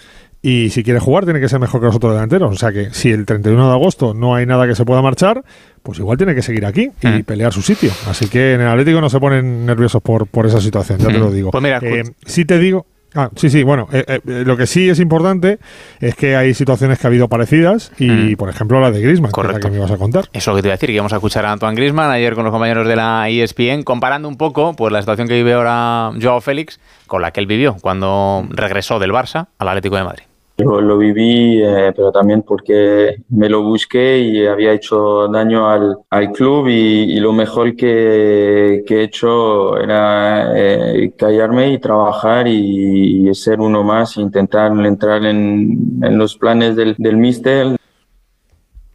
Y 0.45 0.71
si 0.71 0.83
quiere 0.83 0.99
jugar, 0.99 1.25
tiene 1.25 1.39
que 1.39 1.49
ser 1.49 1.61
mejor 1.61 1.81
que 1.81 1.87
los 1.87 1.95
otros 1.95 2.15
delanteros. 2.15 2.53
O 2.53 2.59
sea 2.59 2.73
que 2.73 2.91
si 2.91 3.13
el 3.13 3.25
31 3.25 3.65
de 3.69 3.73
agosto 3.73 4.13
no 4.13 4.35
hay 4.35 4.45
nada 4.45 4.67
que 4.67 4.75
se 4.75 4.85
pueda 4.85 5.01
marchar, 5.01 5.45
pues 5.85 6.01
igual 6.01 6.19
tiene 6.19 6.35
que 6.35 6.43
seguir 6.43 6.67
aquí 6.67 6.91
y 7.01 7.07
mm. 7.07 7.23
pelear 7.23 7.53
su 7.53 7.63
sitio. 7.63 7.93
Así 8.09 8.27
que 8.27 8.55
en 8.55 8.61
el 8.61 8.67
Atlético 8.67 9.01
no 9.01 9.09
se 9.09 9.21
ponen 9.21 9.65
nerviosos 9.65 10.03
por, 10.03 10.27
por 10.27 10.47
esa 10.47 10.61
situación, 10.61 10.99
ya 10.99 11.07
te 11.07 11.19
lo 11.19 11.31
digo. 11.31 11.53
Pues 11.53 11.63
mira, 11.63 11.79
eh, 11.81 12.03
si 12.27 12.45
te 12.45 12.59
digo. 12.59 12.87
Ah, 13.15 13.31
sí, 13.37 13.51
sí, 13.51 13.63
bueno, 13.63 13.89
eh, 13.93 14.05
eh, 14.07 14.21
lo 14.25 14.57
que 14.57 14.67
sí 14.67 14.89
es 14.89 14.99
importante 14.99 15.59
es 16.01 16.15
que 16.15 16.37
hay 16.37 16.55
situaciones 16.55 16.99
que 16.99 17.07
ha 17.07 17.09
habido 17.09 17.29
parecidas 17.29 17.93
y, 17.99 18.09
mm. 18.09 18.37
por 18.37 18.49
ejemplo, 18.49 18.81
la 18.81 18.91
de 18.91 19.01
Griezmann, 19.01 19.33
que, 19.33 19.61
que 19.61 19.71
me 19.71 19.77
ibas 19.77 19.91
a 19.91 19.99
contar. 19.99 20.29
Eso 20.33 20.55
que 20.55 20.63
te 20.63 20.69
iba 20.69 20.73
a 20.73 20.77
decir, 20.77 20.89
que 20.89 20.95
íbamos 20.95 21.13
a 21.13 21.17
escuchar 21.17 21.45
a 21.45 21.53
Antoine 21.53 21.77
Griezmann 21.77 22.11
ayer 22.11 22.35
con 22.35 22.45
los 22.45 22.53
compañeros 22.53 22.87
de 22.89 22.97
la 22.97 23.29
ESPN, 23.29 23.83
comparando 23.83 24.29
un 24.29 24.37
poco 24.37 24.75
pues 24.75 24.93
la 24.93 25.01
situación 25.01 25.29
que 25.29 25.35
vive 25.35 25.53
ahora 25.53 26.13
Joao 26.21 26.41
Félix 26.41 26.81
con 27.07 27.21
la 27.23 27.31
que 27.31 27.41
él 27.41 27.47
vivió 27.47 27.77
cuando 27.81 28.47
regresó 28.51 28.99
del 28.99 29.13
Barça 29.13 29.49
al 29.59 29.69
Atlético 29.69 29.97
de 29.97 30.05
Madrid. 30.05 30.25
Yo 30.59 30.81
lo 30.81 30.99
viví, 30.99 31.63
eh, 31.63 31.93
pero 31.97 32.13
también 32.13 32.43
porque 32.43 33.17
me 33.31 33.49
lo 33.49 33.63
busqué 33.63 34.19
y 34.19 34.47
había 34.47 34.73
hecho 34.73 35.27
daño 35.29 35.69
al, 35.69 35.97
al 36.11 36.31
club 36.31 36.69
y, 36.69 37.19
lo 37.21 37.33
mejor 37.33 37.75
que, 37.75 38.83
que, 38.87 39.01
he 39.01 39.05
hecho 39.05 39.79
era 39.79 40.53
eh, 40.55 41.13
callarme 41.17 41.73
y 41.73 41.79
trabajar 41.79 42.47
y, 42.47 43.31
ser 43.35 43.61
uno 43.61 43.83
más, 43.83 44.19
intentar 44.19 44.73
entrar 44.85 45.25
en, 45.25 46.01
en 46.03 46.19
los 46.19 46.37
planes 46.37 46.77
del, 46.77 46.95
del 46.99 47.17
míster. 47.17 47.77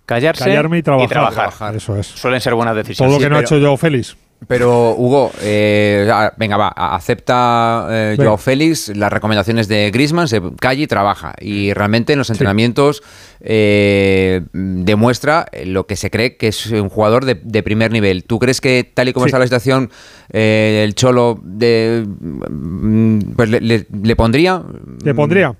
Callarse 0.06 0.46
Callarme 0.46 0.78
y 0.78 0.84
trabajar. 0.84 1.76
Eso 1.76 1.98
es. 1.98 2.08
Suelen 2.08 2.40
ser 2.40 2.54
buenas 2.54 2.76
decisiones. 2.76 3.12
Todo 3.12 3.20
lo 3.20 3.24
que 3.24 3.30
no 3.30 3.38
ha 3.38 3.42
hecho 3.42 3.58
yo 3.58 3.76
Félix. 3.76 4.16
Pero, 4.46 4.94
Hugo, 4.96 5.32
eh, 5.42 6.08
venga, 6.38 6.58
va, 6.58 6.68
acepta 6.68 7.88
eh, 7.90 8.16
Joao 8.18 8.38
Félix 8.38 8.96
las 8.96 9.12
recomendaciones 9.12 9.68
de 9.68 9.90
Grisman, 9.90 10.28
se 10.28 10.42
calle 10.60 10.84
y 10.84 10.88
trabaja. 10.88 11.34
Y 11.42 11.74
realmente 11.74 12.14
en 12.14 12.20
los 12.20 12.30
entrenamientos 12.30 13.02
eh, 13.42 14.42
demuestra 14.54 15.48
lo 15.66 15.88
que 15.88 15.96
se 15.96 16.12
cree 16.12 16.38
que 16.38 16.50
es 16.50 16.68
un 16.68 16.90
jugador 16.90 17.26
de, 17.26 17.64
primer 17.64 17.92
nivel. 17.92 18.24
¿Tú 18.24 18.38
crees 18.38 18.62
que, 18.62 18.90
tal 18.94 19.10
y 19.10 19.14
como 19.14 19.26
está 19.26 19.40
la 19.40 19.46
situación, 19.46 19.90
eh, 20.32 20.84
el 20.86 20.94
Cholo 20.94 21.40
de, 21.44 22.06
mm, 22.08 23.20
pues 23.36 23.50
le, 23.50 24.16
pondría? 24.16 24.64
Le 25.04 25.16
pondría. 25.16 25.56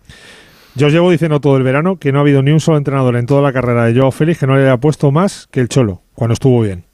Yo 0.76 0.88
os 0.88 0.94
llevo 0.94 1.10
diciendo 1.10 1.42
todo 1.42 1.58
el 1.58 1.64
verano 1.64 1.98
que 1.98 2.12
no 2.12 2.20
ha 2.20 2.22
habido 2.22 2.44
ni 2.44 2.52
un 2.52 2.60
solo 2.60 2.78
entrenador 2.78 3.16
en 3.16 3.26
toda 3.26 3.42
la 3.42 3.52
carrera 3.52 3.86
de 3.86 4.00
Joao 4.00 4.12
Félix 4.12 4.40
que 4.40 4.48
no 4.48 4.56
le 4.56 4.62
haya 4.62 4.78
puesto 4.78 5.12
más 5.12 5.48
que 5.48 5.60
el 5.60 5.68
Cholo 5.68 6.04
cuando 6.14 6.34
estuvo 6.34 6.62
bien. 6.62 6.87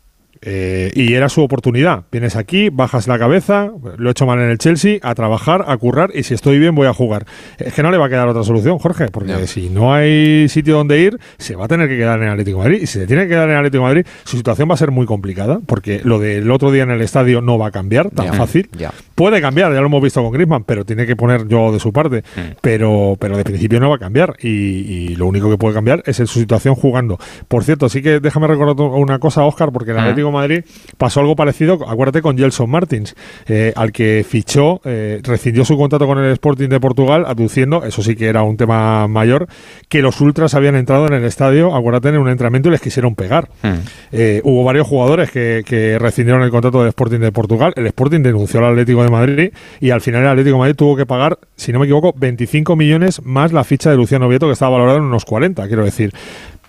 Eh, 0.45 0.91
y 0.93 1.13
era 1.13 1.29
su 1.29 1.41
oportunidad. 1.41 2.03
Vienes 2.11 2.35
aquí, 2.35 2.69
bajas 2.69 3.07
la 3.07 3.17
cabeza, 3.17 3.71
lo 3.97 4.09
he 4.09 4.11
hecho 4.11 4.25
mal 4.25 4.39
en 4.39 4.49
el 4.49 4.57
Chelsea, 4.57 4.99
a 5.01 5.15
trabajar, 5.15 5.63
a 5.67 5.77
currar 5.77 6.11
y 6.13 6.23
si 6.23 6.33
estoy 6.33 6.59
bien 6.59 6.75
voy 6.75 6.87
a 6.87 6.93
jugar. 6.93 7.25
Es 7.57 7.73
que 7.73 7.81
no 7.81 7.91
le 7.91 7.97
va 7.97 8.07
a 8.07 8.09
quedar 8.09 8.27
otra 8.27 8.43
solución, 8.43 8.77
Jorge, 8.77 9.07
porque 9.07 9.47
si 9.47 9.69
no 9.69 9.93
hay 9.93 10.49
sitio 10.49 10.75
donde 10.75 10.99
ir, 10.99 11.19
se 11.37 11.55
va 11.55 11.65
a 11.65 11.67
tener 11.67 11.87
que 11.87 11.97
quedar 11.97 12.19
en 12.19 12.25
el 12.25 12.31
Atlético 12.31 12.57
de 12.57 12.63
Madrid. 12.63 12.81
Y 12.83 12.87
si 12.87 12.99
se 12.99 13.07
tiene 13.07 13.23
que 13.23 13.29
quedar 13.29 13.45
en 13.45 13.51
el 13.51 13.57
Atlético 13.57 13.83
de 13.83 13.89
Madrid, 13.89 14.05
su 14.25 14.37
situación 14.37 14.69
va 14.69 14.73
a 14.73 14.77
ser 14.77 14.91
muy 14.91 15.05
complicada, 15.05 15.59
porque 15.65 16.01
lo 16.03 16.19
del 16.19 16.51
otro 16.51 16.71
día 16.71 16.83
en 16.83 16.91
el 16.91 17.01
estadio 17.01 17.41
no 17.41 17.57
va 17.57 17.67
a 17.67 17.71
cambiar 17.71 18.09
tan 18.09 18.33
fácil. 18.33 18.69
Puede 19.15 19.41
cambiar, 19.41 19.73
ya 19.73 19.79
lo 19.79 19.87
hemos 19.87 20.01
visto 20.01 20.21
con 20.21 20.31
Griezmann, 20.31 20.63
pero 20.63 20.85
tiene 20.85 21.05
que 21.05 21.15
poner 21.15 21.47
yo 21.47 21.71
de 21.71 21.79
su 21.79 21.93
parte. 21.93 22.23
Mm. 22.35 22.55
Pero, 22.61 23.15
pero 23.19 23.37
de 23.37 23.43
principio 23.43 23.79
no 23.79 23.89
va 23.89 23.95
a 23.95 23.99
cambiar 23.99 24.35
y, 24.41 25.13
lo 25.13 25.27
único 25.27 25.49
que 25.49 25.57
puede 25.57 25.75
cambiar 25.75 26.01
es 26.05 26.17
su 26.17 26.25
situación 26.25 26.75
jugando. 26.75 27.19
Por 27.47 27.63
cierto, 27.63 27.87
sí 27.87 28.01
que 28.01 28.19
déjame 28.19 28.47
recordar 28.47 28.75
una 28.87 29.19
cosa, 29.19 29.43
Oscar, 29.43 29.71
porque 29.71 29.91
el 29.91 29.97
mm. 29.97 30.15
Madrid 30.33 30.63
pasó 30.97 31.19
algo 31.19 31.35
parecido, 31.35 31.79
acuérdate, 31.87 32.21
con 32.21 32.37
Gelson 32.37 32.69
Martins, 32.69 33.15
eh, 33.47 33.73
al 33.75 33.91
que 33.91 34.25
fichó, 34.27 34.81
eh, 34.85 35.19
rescindió 35.23 35.65
su 35.65 35.77
contrato 35.77 36.07
con 36.07 36.17
el 36.19 36.31
Sporting 36.33 36.69
de 36.69 36.79
Portugal, 36.79 37.25
aduciendo, 37.27 37.83
eso 37.83 38.03
sí 38.03 38.15
que 38.15 38.27
era 38.27 38.43
un 38.43 38.57
tema 38.57 39.07
mayor, 39.07 39.47
que 39.89 40.01
los 40.01 40.19
ultras 40.21 40.53
habían 40.55 40.75
entrado 40.75 41.07
en 41.07 41.13
el 41.13 41.23
estadio, 41.23 41.75
acuérdate, 41.75 42.09
en 42.09 42.17
un 42.17 42.29
entrenamiento 42.29 42.69
y 42.69 42.71
les 42.71 42.81
quisieron 42.81 43.15
pegar. 43.15 43.49
Hmm. 43.61 43.79
Eh, 44.11 44.41
hubo 44.43 44.63
varios 44.63 44.87
jugadores 44.87 45.31
que, 45.31 45.63
que 45.65 45.97
rescindieron 45.99 46.43
el 46.43 46.49
contrato 46.49 46.79
del 46.79 46.89
Sporting 46.89 47.19
de 47.19 47.31
Portugal, 47.31 47.73
el 47.75 47.87
Sporting 47.87 48.21
denunció 48.21 48.59
al 48.59 48.71
Atlético 48.71 49.03
de 49.03 49.09
Madrid 49.09 49.49
y 49.79 49.89
al 49.91 50.01
final 50.01 50.21
el 50.23 50.29
Atlético 50.29 50.55
de 50.55 50.59
Madrid 50.59 50.75
tuvo 50.75 50.95
que 50.95 51.05
pagar, 51.05 51.39
si 51.55 51.71
no 51.71 51.79
me 51.79 51.85
equivoco, 51.85 52.13
25 52.17 52.75
millones 52.75 53.21
más 53.23 53.53
la 53.53 53.63
ficha 53.63 53.89
de 53.89 53.97
Luciano 53.97 54.27
Vieto, 54.27 54.47
que 54.47 54.53
estaba 54.53 54.71
valorado 54.71 54.97
en 54.97 55.05
unos 55.05 55.25
40, 55.25 55.67
quiero 55.67 55.85
decir 55.85 56.13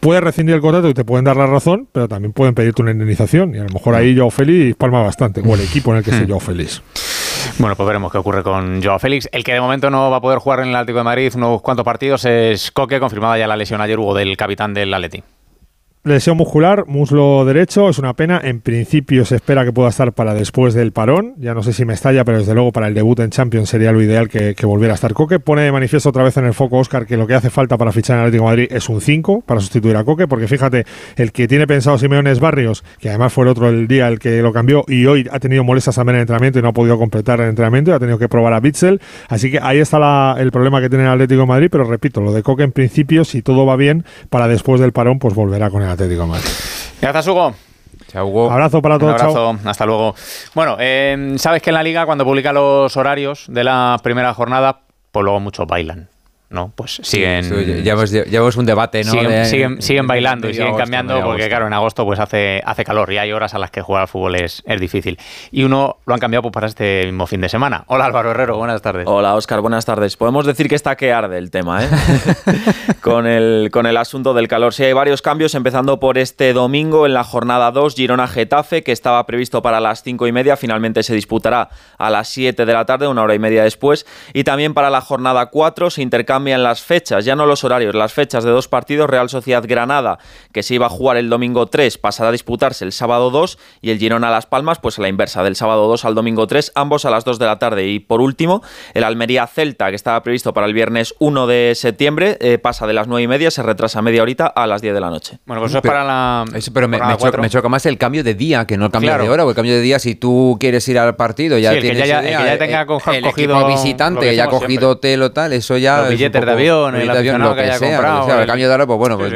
puedes 0.04 0.22
rescindir 0.22 0.54
el 0.54 0.60
contrato 0.60 0.86
y 0.90 0.92
te 0.92 1.02
pueden 1.02 1.24
dar 1.24 1.34
la 1.34 1.46
razón, 1.46 1.88
pero 1.90 2.08
también 2.08 2.34
pueden 2.34 2.54
pedirte 2.54 2.82
una 2.82 2.90
indemnización. 2.90 3.54
Y 3.54 3.58
a 3.58 3.62
lo 3.62 3.70
mejor 3.70 3.94
ahí 3.94 4.14
Joao 4.14 4.30
Félix 4.30 4.76
palma 4.76 5.02
bastante, 5.02 5.40
o 5.40 5.54
el 5.54 5.62
equipo 5.62 5.92
en 5.92 5.96
el 5.96 6.04
que 6.04 6.10
esté. 6.10 6.26
Joao 6.26 6.40
Félix. 6.40 6.82
Bueno, 7.58 7.74
pues 7.74 7.86
veremos 7.86 8.12
qué 8.12 8.18
ocurre 8.18 8.42
con 8.42 8.82
Joao 8.82 8.98
Félix. 8.98 9.30
El 9.32 9.44
que 9.44 9.54
de 9.54 9.62
momento 9.62 9.88
no 9.88 10.10
va 10.10 10.18
a 10.18 10.20
poder 10.20 10.40
jugar 10.40 10.60
en 10.60 10.68
el 10.68 10.76
Atlético 10.76 10.98
de 10.98 11.04
Madrid 11.04 11.32
unos 11.36 11.62
cuantos 11.62 11.86
partidos 11.86 12.26
es 12.26 12.70
Coque, 12.70 13.00
confirmada 13.00 13.38
ya 13.38 13.46
la 13.46 13.56
lesión 13.56 13.80
ayer 13.80 13.98
Hugo 13.98 14.14
del 14.14 14.36
capitán 14.36 14.74
del 14.74 14.92
Atleti. 14.92 15.22
Lesión 16.06 16.36
muscular, 16.36 16.84
muslo 16.86 17.46
derecho, 17.46 17.88
es 17.88 17.98
una 17.98 18.12
pena. 18.12 18.38
En 18.44 18.60
principio 18.60 19.24
se 19.24 19.36
espera 19.36 19.64
que 19.64 19.72
pueda 19.72 19.88
estar 19.88 20.12
para 20.12 20.34
después 20.34 20.74
del 20.74 20.92
parón. 20.92 21.32
Ya 21.38 21.54
no 21.54 21.62
sé 21.62 21.72
si 21.72 21.86
me 21.86 21.94
estalla, 21.94 22.26
pero 22.26 22.40
desde 22.40 22.52
luego 22.52 22.72
para 22.72 22.88
el 22.88 22.92
debut 22.92 23.20
en 23.20 23.30
Champions 23.30 23.70
sería 23.70 23.90
lo 23.90 24.02
ideal 24.02 24.28
que, 24.28 24.54
volviera 24.66 24.92
a 24.92 24.96
estar 24.96 25.14
Coque. 25.14 25.40
Pone 25.40 25.62
de 25.62 25.72
manifiesto 25.72 26.10
otra 26.10 26.22
vez 26.22 26.36
en 26.36 26.44
el 26.44 26.52
foco 26.52 26.76
Oscar 26.76 27.06
que 27.06 27.16
lo 27.16 27.26
que 27.26 27.32
hace 27.32 27.48
falta 27.48 27.78
para 27.78 27.90
fichar 27.90 28.18
en 28.18 28.24
Atlético 28.24 28.44
de 28.44 28.50
Madrid 28.50 28.66
es 28.70 28.90
un 28.90 29.00
5 29.00 29.44
para 29.46 29.60
sustituir 29.60 29.96
a 29.96 30.04
Coque, 30.04 30.28
porque 30.28 30.46
fíjate, 30.46 30.84
el 31.16 31.32
que 31.32 31.48
tiene 31.48 31.66
pensado 31.66 31.96
Simeones 31.96 32.38
Barrios, 32.38 32.84
que 33.00 33.08
además 33.08 33.32
fue 33.32 33.44
el 33.44 33.48
otro 33.48 33.70
el 33.70 33.88
día 33.88 34.06
el 34.08 34.18
que 34.18 34.42
lo 34.42 34.52
cambió 34.52 34.84
y 34.86 35.06
hoy 35.06 35.26
ha 35.32 35.40
tenido 35.40 35.64
molestias 35.64 35.96
también 35.96 36.16
en 36.16 36.18
el 36.18 36.22
entrenamiento 36.24 36.58
y 36.58 36.62
no 36.62 36.68
ha 36.68 36.74
podido 36.74 36.98
completar 36.98 37.40
el 37.40 37.48
entrenamiento 37.48 37.92
y 37.92 37.94
ha 37.94 37.98
tenido 37.98 38.18
que 38.18 38.28
probar 38.28 38.52
a 38.52 38.60
Bitzel. 38.60 39.00
Así 39.30 39.50
que 39.50 39.58
ahí 39.58 39.78
está 39.78 40.34
el 40.38 40.50
problema 40.52 40.82
que 40.82 40.90
tiene 40.90 41.04
el 41.04 41.12
Atlético 41.12 41.40
de 41.40 41.46
Madrid, 41.46 41.68
pero 41.72 41.84
repito, 41.84 42.20
lo 42.20 42.34
de 42.34 42.42
Coque 42.42 42.64
en 42.64 42.72
principio, 42.72 43.24
si 43.24 43.40
todo 43.40 43.64
va 43.64 43.76
bien, 43.76 44.04
para 44.28 44.48
después 44.48 44.82
del 44.82 44.92
parón, 44.92 45.18
pues 45.18 45.34
volverá 45.34 45.70
con 45.70 45.80
el 45.80 45.93
Atlético 45.94 46.22
de 46.22 46.28
Madrid. 46.28 46.50
Gracias, 47.00 47.26
Hugo. 47.26 47.54
Chao, 48.08 48.26
Hugo. 48.26 48.50
Abrazo 48.50 48.80
para 48.82 48.98
todos. 48.98 49.14
Un 49.14 49.20
abrazo. 49.20 49.58
Hasta 49.64 49.86
luego. 49.86 50.14
Bueno, 50.54 50.76
eh, 50.78 51.34
sabes 51.36 51.62
que 51.62 51.70
en 51.70 51.74
la 51.74 51.82
liga, 51.82 52.06
cuando 52.06 52.24
publica 52.24 52.52
los 52.52 52.96
horarios 52.96 53.46
de 53.48 53.64
la 53.64 53.98
primera 54.02 54.32
jornada, 54.34 54.80
pues 55.10 55.24
luego 55.24 55.40
muchos 55.40 55.66
bailan. 55.66 56.08
¿No? 56.50 56.72
Pues 56.74 57.00
siguen... 57.02 57.82
ya, 57.82 57.92
hemos, 57.92 58.56
un 58.56 58.66
debate, 58.66 59.02
¿no? 59.04 59.12
Siguen, 59.44 59.82
siguen, 59.82 60.06
bailando 60.06 60.48
y 60.48 60.54
siguen 60.54 60.76
cambiando 60.76 61.20
porque, 61.22 61.48
claro, 61.48 61.66
en 61.66 61.72
agosto 61.72 62.04
pues 62.04 62.20
hace, 62.20 62.62
hace 62.64 62.84
calor 62.84 63.12
y 63.12 63.18
hay 63.18 63.32
horas 63.32 63.54
a 63.54 63.58
las 63.58 63.70
que 63.70 63.82
jugar 63.82 64.02
al 64.02 64.08
fútbol 64.08 64.36
es, 64.36 64.62
es 64.66 64.80
difícil. 64.80 65.18
Y 65.50 65.64
uno 65.64 65.96
lo 66.06 66.14
han 66.14 66.20
cambiado 66.20 66.42
pues, 66.42 66.52
para 66.52 66.66
este 66.66 67.06
mismo 67.06 67.26
fin 67.26 67.40
de 67.40 67.48
semana. 67.48 67.84
Hola 67.88 68.06
Álvaro 68.06 68.30
Herrero, 68.30 68.56
buenas 68.56 68.82
tardes. 68.82 69.06
Hola 69.08 69.34
Óscar, 69.34 69.60
buenas 69.60 69.84
tardes. 69.84 70.16
Podemos 70.16 70.46
decir 70.46 70.68
que 70.68 70.74
está 70.74 70.96
que 70.96 71.12
arde 71.12 71.38
el 71.38 71.50
tema, 71.50 71.84
¿eh? 71.84 71.88
con, 73.00 73.26
el, 73.26 73.70
con 73.72 73.86
el 73.86 73.96
asunto 73.96 74.34
del 74.34 74.46
calor. 74.46 74.74
Sí, 74.74 74.84
hay 74.84 74.92
varios 74.92 75.22
cambios, 75.22 75.54
empezando 75.54 75.98
por 75.98 76.18
este 76.18 76.52
domingo 76.52 77.06
en 77.06 77.14
la 77.14 77.24
jornada 77.24 77.70
2, 77.72 77.96
Girona-Getafe, 77.96 78.82
que 78.82 78.92
estaba 78.92 79.24
previsto 79.26 79.62
para 79.62 79.80
las 79.80 80.02
5 80.02 80.26
y 80.26 80.32
media, 80.32 80.56
finalmente 80.56 81.02
se 81.02 81.14
disputará 81.14 81.70
a 81.98 82.10
las 82.10 82.28
7 82.28 82.64
de 82.64 82.72
la 82.72 82.84
tarde, 82.84 83.08
una 83.08 83.22
hora 83.22 83.34
y 83.34 83.38
media 83.38 83.64
después. 83.64 84.06
Y 84.32 84.44
también 84.44 84.74
para 84.74 84.90
la 84.90 85.00
jornada 85.00 85.46
4 85.46 85.90
se 85.90 86.02
intercambia 86.02 86.33
cambian 86.34 86.64
las 86.64 86.82
fechas, 86.82 87.24
ya 87.24 87.36
no 87.36 87.46
los 87.46 87.62
horarios, 87.62 87.94
las 87.94 88.12
fechas 88.12 88.42
de 88.42 88.50
dos 88.50 88.66
partidos. 88.66 89.08
Real 89.08 89.28
Sociedad 89.28 89.62
Granada, 89.64 90.18
que 90.50 90.64
se 90.64 90.74
iba 90.74 90.86
a 90.86 90.88
jugar 90.88 91.16
el 91.16 91.30
domingo 91.30 91.66
3, 91.66 91.96
pasará 91.98 92.30
a 92.30 92.32
disputarse 92.32 92.84
el 92.84 92.90
sábado 92.90 93.30
2 93.30 93.56
y 93.82 93.90
el 93.90 93.98
Girona 93.98 94.32
Las 94.32 94.46
Palmas, 94.46 94.80
pues 94.80 94.98
a 94.98 95.02
la 95.02 95.08
inversa, 95.08 95.44
del 95.44 95.54
sábado 95.54 95.86
2 95.86 96.04
al 96.04 96.16
domingo 96.16 96.48
3, 96.48 96.72
ambos 96.74 97.04
a 97.04 97.10
las 97.10 97.24
2 97.24 97.38
de 97.38 97.46
la 97.46 97.60
tarde. 97.60 97.86
Y 97.86 98.00
por 98.00 98.20
último, 98.20 98.62
el 98.94 99.04
Almería 99.04 99.46
Celta, 99.46 99.90
que 99.90 99.94
estaba 99.94 100.20
previsto 100.24 100.52
para 100.52 100.66
el 100.66 100.74
viernes 100.74 101.14
1 101.20 101.46
de 101.46 101.74
septiembre, 101.76 102.36
eh, 102.40 102.58
pasa 102.58 102.88
de 102.88 102.94
las 102.94 103.06
9 103.06 103.22
y 103.22 103.28
media, 103.28 103.52
se 103.52 103.62
retrasa 103.62 104.02
media 104.02 104.22
horita 104.22 104.48
a 104.48 104.66
las 104.66 104.82
10 104.82 104.92
de 104.92 105.00
la 105.00 105.10
noche. 105.10 105.38
Bueno, 105.46 105.62
pues 105.62 105.70
eso 105.70 105.78
es 105.78 105.84
para 105.84 106.02
la. 106.02 106.44
pero 106.72 106.88
me, 106.88 106.98
choca, 107.48 107.68
más 107.68 107.86
el 107.86 107.96
cambio 107.96 108.24
de 108.24 108.34
día 108.34 108.66
que 108.66 108.76
no 108.76 108.86
el 108.86 108.90
cambio 108.90 109.16
de 109.16 109.28
hora, 109.28 109.46
o 109.46 109.50
el 109.50 109.54
cambio 109.54 109.74
de 109.74 109.82
día 109.82 110.00
si 110.00 110.16
tú 110.16 110.56
quieres 110.58 110.88
ir 110.88 110.98
al 110.98 111.14
partido, 111.14 111.58
ya 111.58 111.78
tienes. 111.78 112.02
Que 112.02 112.08
ya, 112.08 112.20
que 112.20 112.30
ya 112.30 112.58
tenga 112.58 112.80
el, 112.80 113.22
cogido. 113.22 113.68
visitante, 113.68 114.30
que 114.30 114.34
ya 114.34 114.46
ha 114.46 114.48
cogido 114.48 114.90
hotel 114.90 115.22
o 115.22 115.30
tal, 115.30 115.52
eso 115.52 115.76
ya. 115.76 116.10
Los 116.10 116.18
billetes 116.24 116.46
de 116.46 116.52
avión, 116.52 116.96
el 116.96 117.10
avión, 117.10 117.40
lo 117.42 117.54
que, 117.54 117.62
haya 117.62 117.78
comprado. 117.78 118.40
el 118.40 118.46
cambio 118.46 118.68
de 118.68 118.74
hora, 118.74 118.86
pues 118.86 118.98
bueno, 118.98 119.18
pues. 119.18 119.32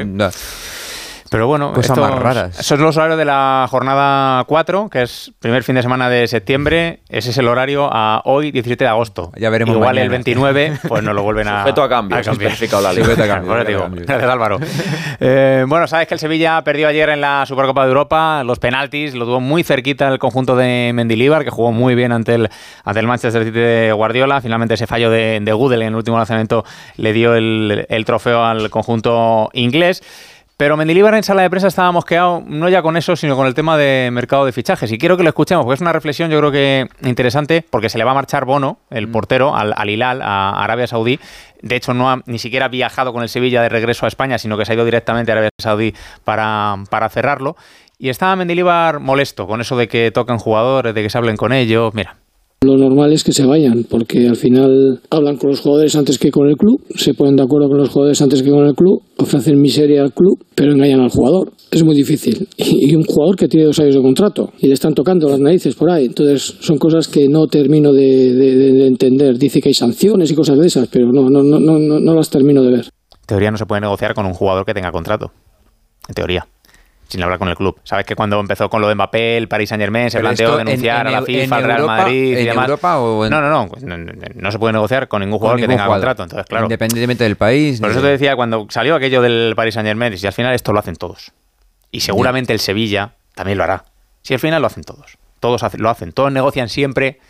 Pero 1.31 1.47
bueno, 1.47 1.73
cosas 1.73 1.99
más 1.99 2.19
raras. 2.19 2.55
Esos 2.55 2.67
son 2.67 2.83
los 2.83 2.97
horarios 2.97 3.19
de 3.19 3.25
la 3.25 3.67
jornada 3.71 4.45
4, 4.45 4.89
que 4.91 5.03
es 5.03 5.33
primer 5.39 5.63
fin 5.63 5.75
de 5.75 5.83
semana 5.83 6.09
de 6.09 6.27
septiembre. 6.27 7.01
Ese 7.09 7.31
es 7.31 7.39
el 7.39 7.49
horario 7.49 7.89
a 7.93 8.23
hoy, 8.25 8.51
17 8.51 8.85
de 8.85 8.89
agosto. 8.89 9.33
Ya 9.37 9.51
veremos. 9.51 9.75
Igual 9.75 9.99
el 9.99 10.09
29, 10.09 10.79
pues 10.89 11.03
nos 11.03 11.15
lo 11.15 11.23
vuelven 11.23 11.49
a. 11.49 11.61
Sujeto 11.63 11.83
a 11.83 11.89
cambio. 11.89 12.17
A 12.17 12.81
la 12.81 12.93
ley. 12.93 13.05
a 13.05 13.27
cambio. 13.27 14.05
Gracias, 14.07 14.31
Álvaro. 14.31 14.59
Eh, 15.21 15.65
bueno, 15.67 15.87
sabes 15.89 16.07
que 16.07 16.15
el 16.15 16.21
Sevilla 16.21 16.63
perdió 16.63 16.87
ayer 16.87 17.09
en 17.09 17.21
la 17.21 17.45
Supercopa 17.45 17.83
de 17.83 17.89
Europa 17.89 18.43
los 18.45 18.59
penaltis. 18.59 19.15
Lo 19.15 19.25
tuvo 19.25 19.41
muy 19.41 19.65
cerquita 19.65 20.09
el 20.09 20.19
conjunto 20.19 20.55
de 20.55 20.93
Mendilibar, 20.95 21.45
que 21.45 21.51
jugó 21.51 21.73
muy 21.73 21.95
bien 21.95 22.13
ante 22.13 22.35
el, 22.35 22.49
ante 22.85 23.01
el 23.01 23.07
Manchester 23.07 23.45
City 23.45 23.59
de 23.59 23.93
Guardiola. 23.93 24.41
Finalmente 24.41 24.75
ese 24.75 24.87
fallo 24.87 25.11
de, 25.11 25.41
de 25.43 25.53
Gudel 25.53 25.83
en 25.83 25.89
el 25.89 25.95
último 25.97 26.17
lanzamiento 26.17 26.65
le 26.97 27.13
dio 27.13 27.35
el, 27.35 27.87
el 27.89 28.05
trofeo 28.05 28.45
al 28.45 28.71
conjunto 28.71 29.51
inglés. 29.55 30.03
Pero 30.59 30.77
Mendilibar 30.77 31.15
en 31.15 31.23
sala 31.23 31.43
de 31.43 31.51
prensa 31.51 31.69
estaba 31.69 31.93
mosqueado 31.93 32.43
no 32.45 32.69
ya 32.69 32.83
con 32.83 32.97
eso, 32.97 33.15
sino 33.15 33.37
con 33.37 33.47
el 33.47 33.55
tema 33.55 33.77
de 33.77 34.11
mercado 34.11 34.45
de 34.45 34.51
fichajes. 34.51 34.91
Y 34.91 34.99
quiero 34.99 35.17
que 35.17 35.23
lo 35.23 35.29
escuchemos, 35.29 35.65
porque 35.65 35.77
es 35.77 35.81
una 35.81 35.93
reflexión 35.93 36.33
yo 36.33 36.39
creo 36.41 36.51
que 36.51 36.89
interesante, 37.03 37.65
porque 37.71 37.89
se 37.89 37.97
le 37.97 38.03
va 38.03 38.11
a 38.11 38.15
marchar 38.15 38.45
Bono, 38.45 38.81
el 38.91 39.07
mm. 39.07 39.13
portero, 39.13 39.55
al, 39.55 39.89
Hilal, 39.89 40.21
a 40.21 40.61
Arabia 40.61 40.89
Saudí. 40.89 41.21
De 41.63 41.77
hecho, 41.77 41.95
no 41.95 42.11
ha 42.11 42.23
ni 42.27 42.41
siquiera 42.41 42.67
viajado 42.67 43.13
con 43.13 43.23
el 43.23 43.29
Sevilla 43.29 43.63
de 43.63 43.69
regreso 43.69 44.05
a 44.05 44.09
España, 44.09 44.37
sino 44.37 44.59
que 44.59 44.65
se 44.65 44.73
ha 44.73 44.75
ido 44.75 44.85
directamente 44.85 45.31
a 45.31 45.35
Arabia 45.35 45.51
Saudí 45.59 45.95
para, 46.25 46.75
para 46.91 47.09
cerrarlo. 47.09 47.55
Y 47.97 48.09
estaba 48.09 48.35
Mendilibar 48.35 48.99
molesto 48.99 49.47
con 49.47 49.61
eso 49.61 49.77
de 49.77 49.87
que 49.87 50.11
toquen 50.11 50.39
jugadores, 50.39 50.93
de 50.93 51.05
que 51.05 51.09
se 51.09 51.19
hablen 51.19 51.37
con 51.37 51.53
ellos. 51.53 51.95
Mira, 51.95 52.17
lo 52.61 52.77
normal 52.77 53.13
es 53.13 53.23
que 53.23 53.33
se 53.33 53.47
vayan, 53.47 53.85
porque 53.89 54.27
al 54.27 54.35
final 54.35 55.01
hablan 55.11 55.37
con 55.37 55.51
los 55.51 55.61
jugadores 55.61 55.95
antes 55.95 56.19
que 56.19 56.33
con 56.33 56.49
el 56.49 56.57
club, 56.57 56.83
se 56.97 57.15
ponen 57.15 57.37
de 57.37 57.45
acuerdo 57.45 57.69
con 57.69 57.79
los 57.79 57.89
jugadores 57.89 58.21
antes 58.21 58.43
que 58.43 58.51
con 58.51 58.67
el 58.67 58.75
club, 58.75 59.01
ofrecen 59.17 59.61
miseria 59.61 60.03
al 60.03 60.13
club, 60.13 60.45
pero 60.57 60.73
engañan 60.73 61.01
al 61.01 61.11
jugador. 61.11 61.53
Es 61.71 61.85
muy 61.85 61.95
difícil. 61.95 62.49
Y 62.59 62.95
un 62.95 63.05
jugador 63.05 63.37
que 63.37 63.49
tiene 63.49 63.67
dos 63.67 63.79
años 63.79 63.95
de 63.95 64.03
contrato 64.03 64.53
y 64.59 64.67
le 64.67 64.75
están 64.75 64.95
tocando 64.95 65.29
las 65.29 65.39
narices 65.39 65.75
por 65.75 65.91
ahí. 65.91 66.07
Entonces 66.07 66.57
son 66.61 66.79
cosas 66.79 67.07
que 67.07 67.29
no 67.29 67.47
termino 67.47 67.93
de, 67.93 68.87
entender. 68.87 69.39
Dice 69.39 69.61
que 69.61 69.69
hay 69.69 69.75
sanciones 69.75 70.31
y 70.31 70.35
cosas 70.35 70.59
de 70.59 70.67
esas, 70.67 70.89
pero 70.89 71.13
no, 71.13 71.29
no, 71.29 71.43
no, 71.43 71.61
no, 71.61 71.79
no 71.79 72.15
las 72.15 72.31
termino 72.31 72.63
de 72.63 72.71
ver. 72.71 72.85
En 72.87 73.27
teoría 73.27 73.51
no 73.51 73.59
se 73.59 73.67
puede 73.67 73.83
negociar 73.83 74.15
con 74.15 74.27
un 74.27 74.33
jugador 74.33 74.65
que 74.65 74.75
tenga 74.75 74.91
contrato. 74.91 75.31
En 76.09 76.15
teoría 76.15 76.47
sin 77.09 77.23
hablar 77.23 77.39
con 77.39 77.49
el 77.49 77.57
club. 77.57 77.81
Sabes 77.85 78.05
que 78.05 78.15
cuando 78.15 78.39
empezó 78.39 78.69
con 78.69 78.81
lo 78.81 78.89
de 78.89 78.95
Mbappé, 78.95 79.39
el 79.39 79.49
Paris 79.49 79.71
Saint 79.71 79.81
Germain 79.81 80.11
se 80.11 80.21
planteó 80.21 80.57
denunciar 80.57 81.07
a 81.07 81.11
la 81.11 81.23
FIFA, 81.23 81.57
al 81.57 81.65
Real 81.65 81.87
Madrid 81.87 82.39
y 82.39 82.45
demás. 82.45 82.69
Europa 82.69 82.99
o 82.99 83.29
no, 83.29 83.41
no, 83.41 83.49
no, 83.49 83.99
no, 84.35 84.53
se 84.53 84.59
puede 84.59 84.75
negociar 84.75 85.09
con 85.09 85.21
ningún 85.21 85.39
jugador 85.39 85.59
que 85.61 85.67
tenga 85.67 85.87
contrato. 85.87 86.23
Entonces, 86.23 86.47
claro. 86.47 86.67
Independientemente 86.67 87.25
del 87.25 87.37
país. 87.37 87.81
Por 87.81 87.91
eso 87.91 88.01
te 88.01 88.09
decía 88.09 88.37
cuando 88.37 88.67
salió 88.69 88.95
aquello 88.95 89.23
del 89.23 89.55
Paris 89.57 89.75
Saint 89.75 89.87
Germain, 89.87 90.15
y 90.21 90.27
al 90.27 90.33
final 90.33 90.55
esto 90.55 90.73
lo 90.73 90.79
hacen 90.79 90.97
todos. 90.97 91.33
Y 91.91 92.01
seguramente 92.01 92.53
el 92.53 92.61
Sevilla 92.61 93.15
también 93.35 93.59
lo 93.59 93.65
hará. 93.65 93.87
Si 94.23 94.35
al 94.35 94.41
final 94.41 94.61
lo 94.61 94.67
hacen 94.67 94.85
todos. 94.85 95.17
Todos 95.41 95.63
lo 95.79 95.91
hacen. 95.91 96.13
Todos 96.13 96.31
negocian 96.31 96.69
siempre, 96.69 97.21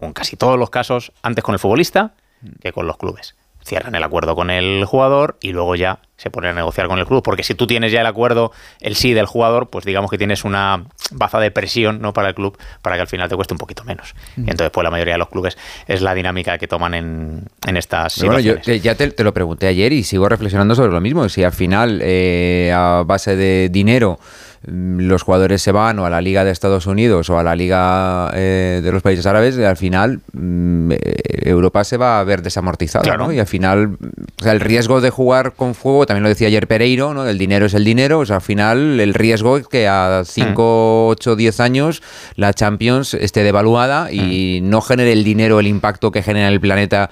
en 0.00 0.12
casi 0.12 0.36
todos 0.36 0.58
los 0.58 0.68
casos, 0.68 1.12
antes 1.22 1.42
con 1.42 1.54
el 1.54 1.58
futbolista 1.58 2.12
que 2.60 2.72
con 2.72 2.86
los 2.86 2.96
clubes 2.96 3.34
cierran 3.64 3.94
el 3.94 4.02
acuerdo 4.02 4.34
con 4.34 4.50
el 4.50 4.84
jugador 4.84 5.36
y 5.40 5.52
luego 5.52 5.74
ya 5.74 6.00
se 6.16 6.30
ponen 6.30 6.50
a 6.50 6.54
negociar 6.54 6.86
con 6.88 6.98
el 6.98 7.06
club. 7.06 7.22
Porque 7.22 7.42
si 7.42 7.54
tú 7.54 7.66
tienes 7.66 7.92
ya 7.92 8.00
el 8.00 8.06
acuerdo, 8.06 8.52
el 8.80 8.94
sí 8.94 9.14
del 9.14 9.26
jugador, 9.26 9.70
pues 9.70 9.84
digamos 9.84 10.10
que 10.10 10.18
tienes 10.18 10.44
una 10.44 10.84
baza 11.12 11.40
de 11.40 11.50
presión 11.50 12.00
¿no? 12.00 12.12
para 12.12 12.28
el 12.28 12.34
club 12.34 12.58
para 12.82 12.96
que 12.96 13.02
al 13.02 13.08
final 13.08 13.28
te 13.28 13.36
cueste 13.36 13.54
un 13.54 13.58
poquito 13.58 13.84
menos. 13.84 14.14
Y 14.36 14.50
entonces, 14.50 14.70
pues 14.70 14.84
la 14.84 14.90
mayoría 14.90 15.14
de 15.14 15.18
los 15.18 15.28
clubes 15.28 15.56
es 15.86 16.02
la 16.02 16.14
dinámica 16.14 16.58
que 16.58 16.68
toman 16.68 16.94
en, 16.94 17.44
en 17.66 17.76
estas 17.76 18.12
situaciones. 18.12 18.64
Bueno, 18.66 18.78
yo 18.78 18.82
ya 18.82 18.94
te, 18.94 19.24
lo 19.24 19.32
pregunté 19.32 19.66
ayer 19.66 19.92
y 19.92 20.02
sigo 20.02 20.28
reflexionando 20.28 20.74
sobre 20.74 20.92
lo 20.92 21.00
mismo. 21.00 21.28
Si 21.28 21.42
al 21.42 21.52
final, 21.52 22.00
eh, 22.02 22.72
a 22.74 23.02
base 23.06 23.36
de 23.36 23.68
dinero, 23.70 24.18
Mm, 24.18 24.49
los 24.62 25.22
jugadores 25.22 25.62
se 25.62 25.72
van 25.72 25.98
o 25.98 26.04
a 26.04 26.10
la 26.10 26.20
Liga 26.20 26.44
de 26.44 26.50
Estados 26.50 26.86
Unidos 26.86 27.30
o 27.30 27.38
a 27.38 27.42
la 27.42 27.56
Liga 27.56 28.30
eh, 28.34 28.80
de 28.82 28.92
los 28.92 29.02
países 29.02 29.24
árabes, 29.24 29.58
al 29.58 29.76
final 29.76 30.20
mm, 30.32 30.92
eh, 30.92 30.98
Europa 31.44 31.82
se 31.84 31.96
va 31.96 32.20
a 32.20 32.24
ver 32.24 32.42
desamortizada, 32.42 33.16
¿no? 33.16 33.32
Y 33.32 33.38
al 33.38 33.46
final, 33.46 33.96
el 34.44 34.60
riesgo 34.60 35.00
de 35.00 35.08
jugar 35.08 35.54
con 35.54 35.74
fuego, 35.74 36.04
también 36.04 36.24
lo 36.24 36.28
decía 36.28 36.48
ayer 36.48 36.66
Pereiro, 36.66 37.14
¿no? 37.14 37.26
El 37.26 37.38
dinero 37.38 37.66
es 37.66 37.74
el 37.74 37.84
dinero, 37.84 38.18
o 38.18 38.26
sea, 38.26 38.36
al 38.36 38.42
final 38.42 39.00
el 39.00 39.14
riesgo 39.14 39.56
es 39.56 39.66
que 39.66 39.88
a 39.88 40.22
5, 40.26 41.08
8, 41.08 41.36
10 41.36 41.60
años 41.60 42.02
la 42.36 42.52
Champions 42.52 43.14
esté 43.14 43.42
devaluada 43.42 44.12
y 44.12 44.60
mm. 44.62 44.68
no 44.68 44.82
genere 44.82 45.12
el 45.12 45.24
dinero, 45.24 45.58
el 45.58 45.68
impacto 45.68 46.10
que 46.10 46.22
genera 46.22 46.48
el 46.48 46.60
planeta 46.60 47.08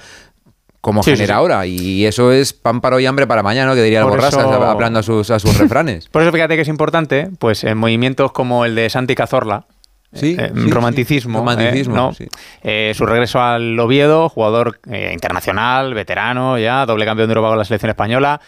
como 0.81 1.03
genera 1.03 1.37
ahora. 1.37 1.67
Y 1.67 2.07
eso 2.07 2.33
es 2.33 2.53
pan 2.53 2.81
para 2.81 2.97
hoy, 2.97 3.07
hambre 3.07 3.27
para 3.27 3.43
mañana, 3.43 3.75
que 3.75 3.83
diría 3.83 4.01
el 4.01 4.07
Borrasas, 4.07 4.45
hablando 4.45 5.01
a 5.01 5.03
sus, 5.03 5.31
a 5.31 5.39
sus 5.39 5.57
refranes. 5.59 6.09
Por 6.13 6.23
eso 6.23 6.33
fíjate 6.33 6.57
que 6.57 6.63
es 6.63 6.69
importante, 6.69 7.31
pues 7.39 7.65
en 7.65 7.79
movimientos 7.79 8.33
como 8.33 8.65
el 8.65 8.75
de 8.75 8.91
Santi 8.91 9.15
Cazorla, 9.15 9.67
Sí, 10.11 10.37
eh, 10.39 10.51
romanticismo, 10.55 11.41
romanticismo 11.41 12.13
eh, 12.63 12.93
su 12.97 13.05
regreso 13.05 13.43
al 13.43 13.79
Oviedo, 13.79 14.31
jugador 14.31 14.81
eh, 14.91 15.11
internacional, 15.13 15.93
veterano 15.93 16.59
ya, 16.59 16.87
doble 16.87 17.05
campeón 17.05 17.29
de 17.29 17.33
Europa 17.33 17.49
con 17.51 17.59
la 17.59 17.67
selección 17.67 17.91
española, 17.91 18.41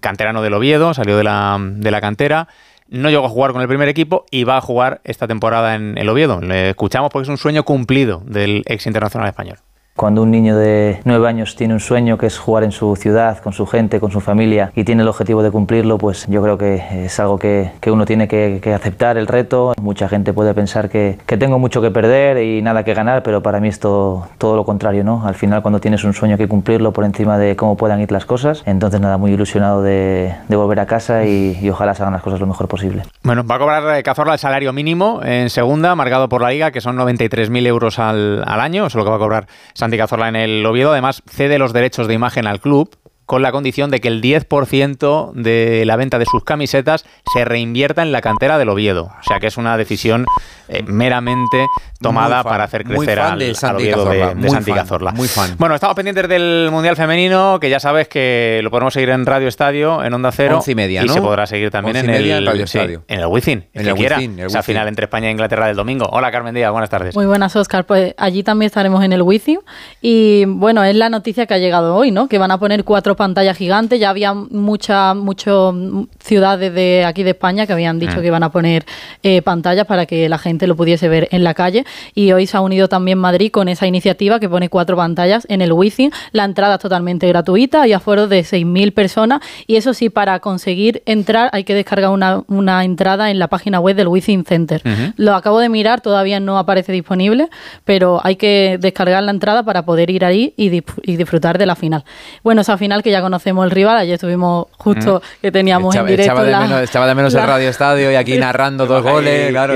canterano 0.00 0.42
del 0.42 0.52
Oviedo, 0.52 0.92
salió 0.92 1.16
de 1.16 1.22
la, 1.22 1.58
de 1.60 1.90
la 1.92 2.00
cantera 2.00 2.48
no 2.88 3.10
llegó 3.10 3.26
a 3.26 3.28
jugar 3.28 3.52
con 3.52 3.62
el 3.62 3.68
primer 3.68 3.88
equipo 3.88 4.24
y 4.30 4.44
va 4.44 4.56
a 4.56 4.60
jugar 4.60 5.00
esta 5.04 5.26
temporada 5.26 5.74
en 5.74 5.96
el 5.98 6.08
Oviedo. 6.08 6.40
Le 6.40 6.70
escuchamos 6.70 7.10
porque 7.10 7.24
es 7.24 7.28
un 7.28 7.38
sueño 7.38 7.64
cumplido 7.64 8.22
del 8.26 8.62
ex 8.66 8.86
internacional 8.86 9.28
español. 9.28 9.58
Cuando 9.96 10.22
un 10.22 10.32
niño 10.32 10.56
de 10.56 11.00
nueve 11.04 11.28
años 11.28 11.54
tiene 11.54 11.72
un 11.72 11.78
sueño 11.78 12.18
que 12.18 12.26
es 12.26 12.36
jugar 12.36 12.64
en 12.64 12.72
su 12.72 12.96
ciudad, 12.96 13.38
con 13.38 13.52
su 13.52 13.64
gente, 13.64 14.00
con 14.00 14.10
su 14.10 14.20
familia 14.20 14.72
y 14.74 14.82
tiene 14.82 15.02
el 15.02 15.08
objetivo 15.08 15.40
de 15.44 15.52
cumplirlo, 15.52 15.98
pues 15.98 16.26
yo 16.28 16.42
creo 16.42 16.58
que 16.58 17.04
es 17.04 17.20
algo 17.20 17.38
que, 17.38 17.70
uno 17.86 18.04
tiene 18.04 18.26
que, 18.26 18.60
aceptar 18.74 19.16
el 19.16 19.28
reto. 19.28 19.72
Mucha 19.80 20.08
gente 20.08 20.32
puede 20.32 20.52
pensar 20.52 20.90
que, 20.90 21.18
tengo 21.38 21.60
mucho 21.60 21.80
que 21.80 21.92
perder 21.92 22.42
y 22.42 22.60
nada 22.60 22.82
que 22.82 22.92
ganar, 22.92 23.22
pero 23.22 23.40
para 23.40 23.60
mí 23.60 23.68
es 23.68 23.78
todo, 23.78 24.26
lo 24.40 24.64
contrario. 24.64 25.04
¿no? 25.04 25.24
Al 25.24 25.36
final 25.36 25.62
cuando 25.62 25.78
tienes 25.78 26.02
un 26.02 26.12
sueño 26.12 26.36
que 26.36 26.48
cumplirlo 26.48 26.92
por 26.92 27.04
encima 27.04 27.38
de 27.38 27.54
cómo 27.54 27.76
puedan 27.76 28.00
ir 28.00 28.10
las 28.10 28.26
cosas, 28.26 28.64
entonces 28.66 29.00
nada, 29.00 29.16
muy 29.16 29.30
ilusionado 29.30 29.80
de, 29.80 30.34
volver 30.48 30.80
a 30.80 30.86
casa 30.86 31.24
y, 31.24 31.70
ojalá 31.70 31.94
se 31.94 32.02
hagan 32.02 32.14
las 32.14 32.22
cosas 32.22 32.40
lo 32.40 32.48
mejor 32.48 32.66
posible. 32.66 33.04
Bueno, 33.22 33.46
va 33.46 33.54
a 33.54 33.58
cobrar 33.60 33.96
eh, 33.96 34.02
Cazorla 34.02 34.32
el 34.32 34.38
salario 34.40 34.72
mínimo 34.72 35.20
en 35.22 35.50
segunda, 35.50 35.94
marcado 35.94 36.28
por 36.28 36.42
la 36.42 36.50
liga, 36.50 36.72
que 36.72 36.80
son 36.80 36.96
93.000 36.96 37.66
euros 37.68 38.00
al, 38.00 38.42
al 38.44 38.60
año, 38.60 38.86
eso 38.86 38.98
es 38.98 39.02
lo 39.02 39.04
que 39.04 39.10
va 39.10 39.16
a 39.16 39.20
cobrar 39.20 39.46
Santi 39.84 39.98
Cazorla 39.98 40.28
en 40.28 40.36
el 40.36 40.64
Oviedo. 40.64 40.92
Además, 40.92 41.22
cede 41.26 41.58
los 41.58 41.74
derechos 41.74 42.08
de 42.08 42.14
imagen 42.14 42.46
al 42.46 42.58
club 42.58 42.96
con 43.26 43.42
la 43.42 43.52
condición 43.52 43.90
de 43.90 44.00
que 44.00 44.08
el 44.08 44.20
10% 44.22 45.32
de 45.32 45.84
la 45.86 45.96
venta 45.96 46.18
de 46.18 46.26
sus 46.26 46.44
camisetas 46.44 47.04
se 47.32 47.44
reinvierta 47.44 48.02
en 48.02 48.12
la 48.12 48.20
cantera 48.20 48.58
del 48.58 48.68
Oviedo. 48.68 49.04
O 49.04 49.22
sea 49.22 49.40
que 49.40 49.46
es 49.46 49.56
una 49.56 49.76
decisión 49.76 50.26
eh, 50.68 50.82
meramente 50.86 51.66
tomada 52.00 52.42
para 52.42 52.64
hacer 52.64 52.84
crecer 52.84 53.18
al, 53.18 53.38
de 53.38 53.54
Oviedo 53.74 54.04
de, 54.34 54.50
Santi 54.50 54.72
Cazorla. 54.72 55.12
Muy 55.12 55.28
fan. 55.28 55.54
Bueno, 55.58 55.74
estamos 55.74 55.96
pendientes 55.96 56.28
del 56.28 56.68
Mundial 56.70 56.96
Femenino, 56.96 57.58
que 57.60 57.70
ya 57.70 57.80
sabes 57.80 58.08
que 58.08 58.60
lo 58.62 58.70
podemos 58.70 58.92
seguir 58.92 59.10
en 59.10 59.24
Radio 59.24 59.48
Estadio, 59.48 60.02
en 60.02 60.12
Onda 60.12 60.32
Cero. 60.32 60.60
y 60.66 60.74
media, 60.74 61.04
Y 61.04 61.08
se 61.08 61.20
podrá 61.20 61.46
seguir 61.46 61.70
también 61.70 61.96
en 61.96 62.10
el, 62.10 62.46
Radio 62.46 62.64
Estadio. 62.64 63.04
en 63.08 63.20
el 63.20 63.26
Wizzing, 63.26 63.64
en 63.72 63.86
el 63.86 63.94
quiera. 63.94 64.20
Esa 64.20 64.62
final 64.62 64.88
entre 64.88 65.04
España 65.04 65.28
e 65.28 65.32
Inglaterra 65.32 65.66
del 65.66 65.76
domingo. 65.76 66.08
Hola 66.12 66.30
Carmen 66.30 66.54
Díaz, 66.54 66.72
buenas 66.72 66.90
tardes. 66.90 67.14
Muy 67.14 67.26
buenas, 67.26 67.56
Oscar. 67.56 67.84
Pues 67.86 68.14
allí 68.18 68.42
también 68.42 68.66
estaremos 68.66 69.02
en 69.02 69.12
el 69.12 69.22
Wizzing. 69.22 69.60
Y 70.00 70.44
bueno, 70.46 70.84
es 70.84 70.94
la 70.94 71.08
noticia 71.08 71.46
que 71.46 71.54
ha 71.54 71.58
llegado 71.58 71.94
hoy, 71.96 72.10
¿no? 72.10 72.28
Que 72.28 72.38
van 72.38 72.50
a 72.50 72.58
poner 72.58 72.84
cuatro 72.84 73.13
pantallas 73.16 73.56
gigantes. 73.56 74.00
Ya 74.00 74.10
había 74.10 74.34
muchas 74.34 75.16
muchas 75.16 75.74
ciudades 76.24 76.72
de 76.72 77.04
aquí 77.04 77.22
de 77.22 77.30
España 77.30 77.66
que 77.66 77.72
habían 77.74 77.98
dicho 77.98 78.16
mm. 78.16 78.20
que 78.20 78.26
iban 78.26 78.42
a 78.42 78.50
poner 78.50 78.84
eh, 79.22 79.42
pantallas 79.42 79.86
para 79.86 80.06
que 80.06 80.28
la 80.28 80.38
gente 80.38 80.66
lo 80.66 80.74
pudiese 80.74 81.08
ver 81.08 81.28
en 81.30 81.44
la 81.44 81.54
calle. 81.54 81.84
Y 82.14 82.32
hoy 82.32 82.46
se 82.46 82.56
ha 82.56 82.60
unido 82.60 82.88
también 82.88 83.18
Madrid 83.18 83.50
con 83.50 83.68
esa 83.68 83.86
iniciativa 83.86 84.40
que 84.40 84.48
pone 84.48 84.68
cuatro 84.68 84.96
pantallas 84.96 85.46
en 85.50 85.60
el 85.60 85.72
Wizzing. 85.72 86.10
La 86.32 86.44
entrada 86.44 86.76
es 86.76 86.80
totalmente 86.80 87.28
gratuita, 87.28 87.82
hay 87.82 87.92
aforos 87.92 88.28
de 88.30 88.40
6.000 88.40 88.92
personas. 88.92 89.40
Y 89.66 89.76
eso 89.76 89.92
sí, 89.92 90.08
para 90.08 90.40
conseguir 90.40 91.02
entrar 91.06 91.50
hay 91.52 91.64
que 91.64 91.74
descargar 91.74 92.10
una, 92.10 92.42
una 92.48 92.84
entrada 92.84 93.30
en 93.30 93.38
la 93.38 93.48
página 93.48 93.80
web 93.80 93.96
del 93.96 94.08
Wizzing 94.08 94.44
Center. 94.44 94.82
Lo 95.16 95.34
acabo 95.34 95.58
de 95.60 95.68
mirar, 95.68 96.00
todavía 96.00 96.40
no 96.40 96.58
aparece 96.58 96.92
disponible, 96.92 97.48
pero 97.84 98.20
hay 98.24 98.36
que 98.36 98.78
descargar 98.80 99.22
la 99.22 99.30
entrada 99.30 99.62
para 99.62 99.84
poder 99.84 100.10
ir 100.10 100.24
ahí 100.24 100.54
y, 100.56 100.82
y 101.02 101.16
disfrutar 101.16 101.58
de 101.58 101.66
la 101.66 101.76
final. 101.76 102.04
Bueno, 102.42 102.62
esa 102.62 102.78
final 102.78 103.02
que 103.02 103.10
ya 103.10 103.20
conocemos 103.20 103.64
el 103.64 103.70
rival, 103.70 103.96
ayer 103.96 104.14
estuvimos 104.14 104.66
justo 104.78 105.16
mm. 105.22 105.40
que 105.42 105.52
teníamos 105.52 105.94
en 105.94 106.13
directo. 106.16 106.32
Echaba 106.32 106.44
de, 106.44 106.68
menos, 106.68 106.88
echaba 106.88 107.06
de 107.06 107.14
menos 107.14 107.34
el 107.34 107.42
Radio 107.42 107.68
Estadio 107.68 108.12
y 108.12 108.14
aquí 108.14 108.38
narrando 108.38 108.86
dos 108.86 109.02
goles, 109.12 109.50
claro. 109.50 109.74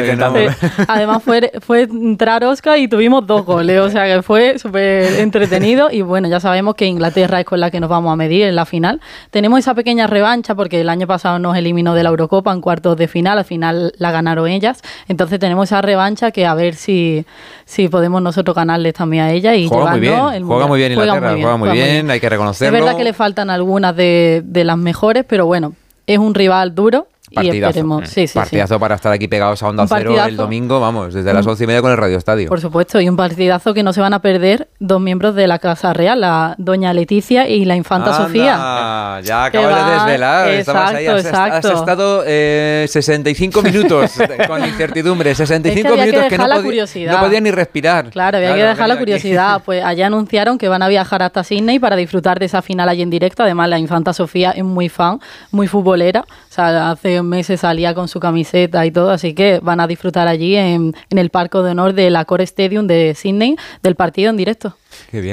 Además 0.88 1.23
fue, 1.23 1.52
fue 1.61 1.83
entrar 1.83 2.45
Oscar 2.45 2.78
y 2.78 2.88
tuvimos 2.88 3.26
dos 3.26 3.45
goles, 3.45 3.80
o 3.80 3.90
sea 3.90 4.07
que 4.07 4.23
fue 4.23 4.59
súper 4.59 5.21
entretenido 5.21 5.90
y 5.90 6.02
bueno, 6.02 6.28
ya 6.28 6.40
sabemos 6.40 6.75
que 6.75 6.87
Inglaterra 6.87 7.40
es 7.40 7.47
con 7.47 7.61
la 7.61 7.71
que 7.71 7.80
nos 7.80 7.90
vamos 7.90 8.12
a 8.12 8.16
medir 8.16 8.45
en 8.45 8.54
la 8.54 8.64
final. 8.64 9.00
Tenemos 9.30 9.59
esa 9.59 9.75
pequeña 9.75 10.07
revancha 10.07 10.54
porque 10.54 10.80
el 10.80 10.88
año 10.88 11.07
pasado 11.07 11.38
nos 11.38 11.57
eliminó 11.57 11.95
de 11.95 12.02
la 12.02 12.11
Eurocopa 12.11 12.52
en 12.52 12.61
cuartos 12.61 12.97
de 12.97 13.09
final, 13.09 13.38
al 13.38 13.45
final 13.45 13.92
la 13.99 14.11
ganaron 14.11 14.49
ellas, 14.49 14.83
entonces 15.09 15.38
tenemos 15.38 15.68
esa 15.68 15.83
revancha 15.83 16.31
que 16.31 16.46
a 16.46 16.55
ver 16.55 16.74
si, 16.74 17.24
si 17.64 17.88
podemos 17.88 18.22
nosotros 18.22 18.55
ganarles 18.55 18.94
también 18.94 19.24
a 19.24 19.33
ella 19.33 19.55
y 19.55 19.68
juega 19.68 19.90
muy 19.90 20.01
bien, 20.01 20.46
juega 20.46 20.66
muy 20.66 20.79
bien 20.79 20.92
Inglaterra, 20.92 21.33
juega 21.33 21.57
muy 21.57 21.70
bien, 21.70 22.11
hay 22.11 22.20
que 22.20 22.29
reconocerlo. 22.29 22.77
Es 22.77 22.83
verdad 22.83 22.96
que 22.96 23.05
le 23.05 23.12
faltan 23.12 23.51
algunas 23.51 23.94
de, 23.96 24.42
de 24.44 24.64
las 24.64 24.79
mejores, 24.79 25.24
pero 25.27 25.46
bueno, 25.46 25.74
es 26.09 26.18
un 26.18 26.35
rival 26.35 26.75
duro 26.75 27.07
Partidazo. 27.32 28.00
sí, 28.04 28.26
sí, 28.26 28.38
partidazo 28.38 28.78
para 28.78 28.94
estar 28.94 29.12
aquí 29.12 29.28
pegados 29.28 29.62
a 29.62 29.68
Onda 29.68 29.86
Cero 29.86 30.14
el 30.24 30.36
domingo, 30.36 30.80
vamos, 30.80 31.14
desde 31.14 31.32
las 31.32 31.46
once 31.46 31.64
y 31.64 31.66
media 31.66 31.82
con 31.82 31.90
el 31.90 31.96
Radio 31.96 32.18
Estadio. 32.18 32.48
Por 32.48 32.60
supuesto, 32.60 33.00
y 33.00 33.08
un 33.08 33.16
partidazo 33.16 33.74
que 33.74 33.82
no 33.82 33.92
se 33.92 34.00
van 34.00 34.14
a 34.14 34.20
perder 34.20 34.68
dos 34.78 35.00
miembros 35.00 35.34
de 35.34 35.46
la 35.46 35.58
Casa 35.58 35.92
Real, 35.92 36.20
la 36.20 36.54
doña 36.58 36.92
Leticia 36.92 37.48
y 37.48 37.64
la 37.64 37.76
infanta 37.76 38.14
Sofía. 38.14 39.20
Ya 39.24 39.44
acabas 39.44 39.86
de 39.86 39.92
desvelar. 39.94 40.50
Exacto, 40.50 40.96
ahí, 40.96 41.06
has, 41.06 41.24
exacto. 41.24 41.68
has 41.68 41.78
estado 41.80 42.24
eh, 42.26 42.86
65 42.88 43.62
minutos 43.62 44.12
con 44.46 44.64
incertidumbre, 44.64 45.34
65 45.34 45.96
minutos 45.96 46.24
que, 46.28 46.38
no, 46.38 46.46
no 46.46 47.20
podía 47.20 47.40
ni 47.40 47.50
respirar. 47.50 48.10
Claro, 48.10 48.38
había 48.38 48.54
que 48.54 48.64
dejar 48.64 48.88
la 48.88 48.96
curiosidad. 48.96 49.62
Pues 49.68 49.84
allá 49.84 50.06
anunciaron 50.06 50.56
que 50.56 50.68
van 50.68 50.82
a 50.82 50.88
viajar 50.88 51.22
hasta 51.22 51.44
Sydney 51.44 51.78
para 51.78 51.96
disfrutar 51.96 52.38
de 52.38 52.46
esa 52.46 52.62
final 52.62 52.88
allí 52.88 53.02
en 53.02 53.10
directo. 53.10 53.42
Además, 53.42 53.68
la 53.68 53.78
infanta 53.78 54.12
Sofía 54.12 54.50
es 54.52 54.64
muy 54.64 54.88
fan, 54.88 55.20
muy 55.50 55.66
futbolera. 55.66 56.24
Hace 56.59 57.23
meses 57.23 57.61
salía 57.61 57.94
con 57.94 58.09
su 58.09 58.18
camiseta 58.18 58.85
y 58.85 58.90
todo, 58.90 59.11
así 59.11 59.33
que 59.33 59.61
van 59.62 59.79
a 59.79 59.87
disfrutar 59.87 60.27
allí 60.27 60.57
en, 60.57 60.94
el 61.11 61.31
Parque 61.31 61.59
de 61.59 61.71
Honor 61.71 61.92
de 61.92 62.11
la 62.11 62.25
Core 62.25 62.42
Stadium 62.44 62.88
de 62.88 63.14
Sydney 63.14 63.57
del 63.83 63.94
partido 63.94 64.31
en 64.31 64.37
directo. 64.37 64.75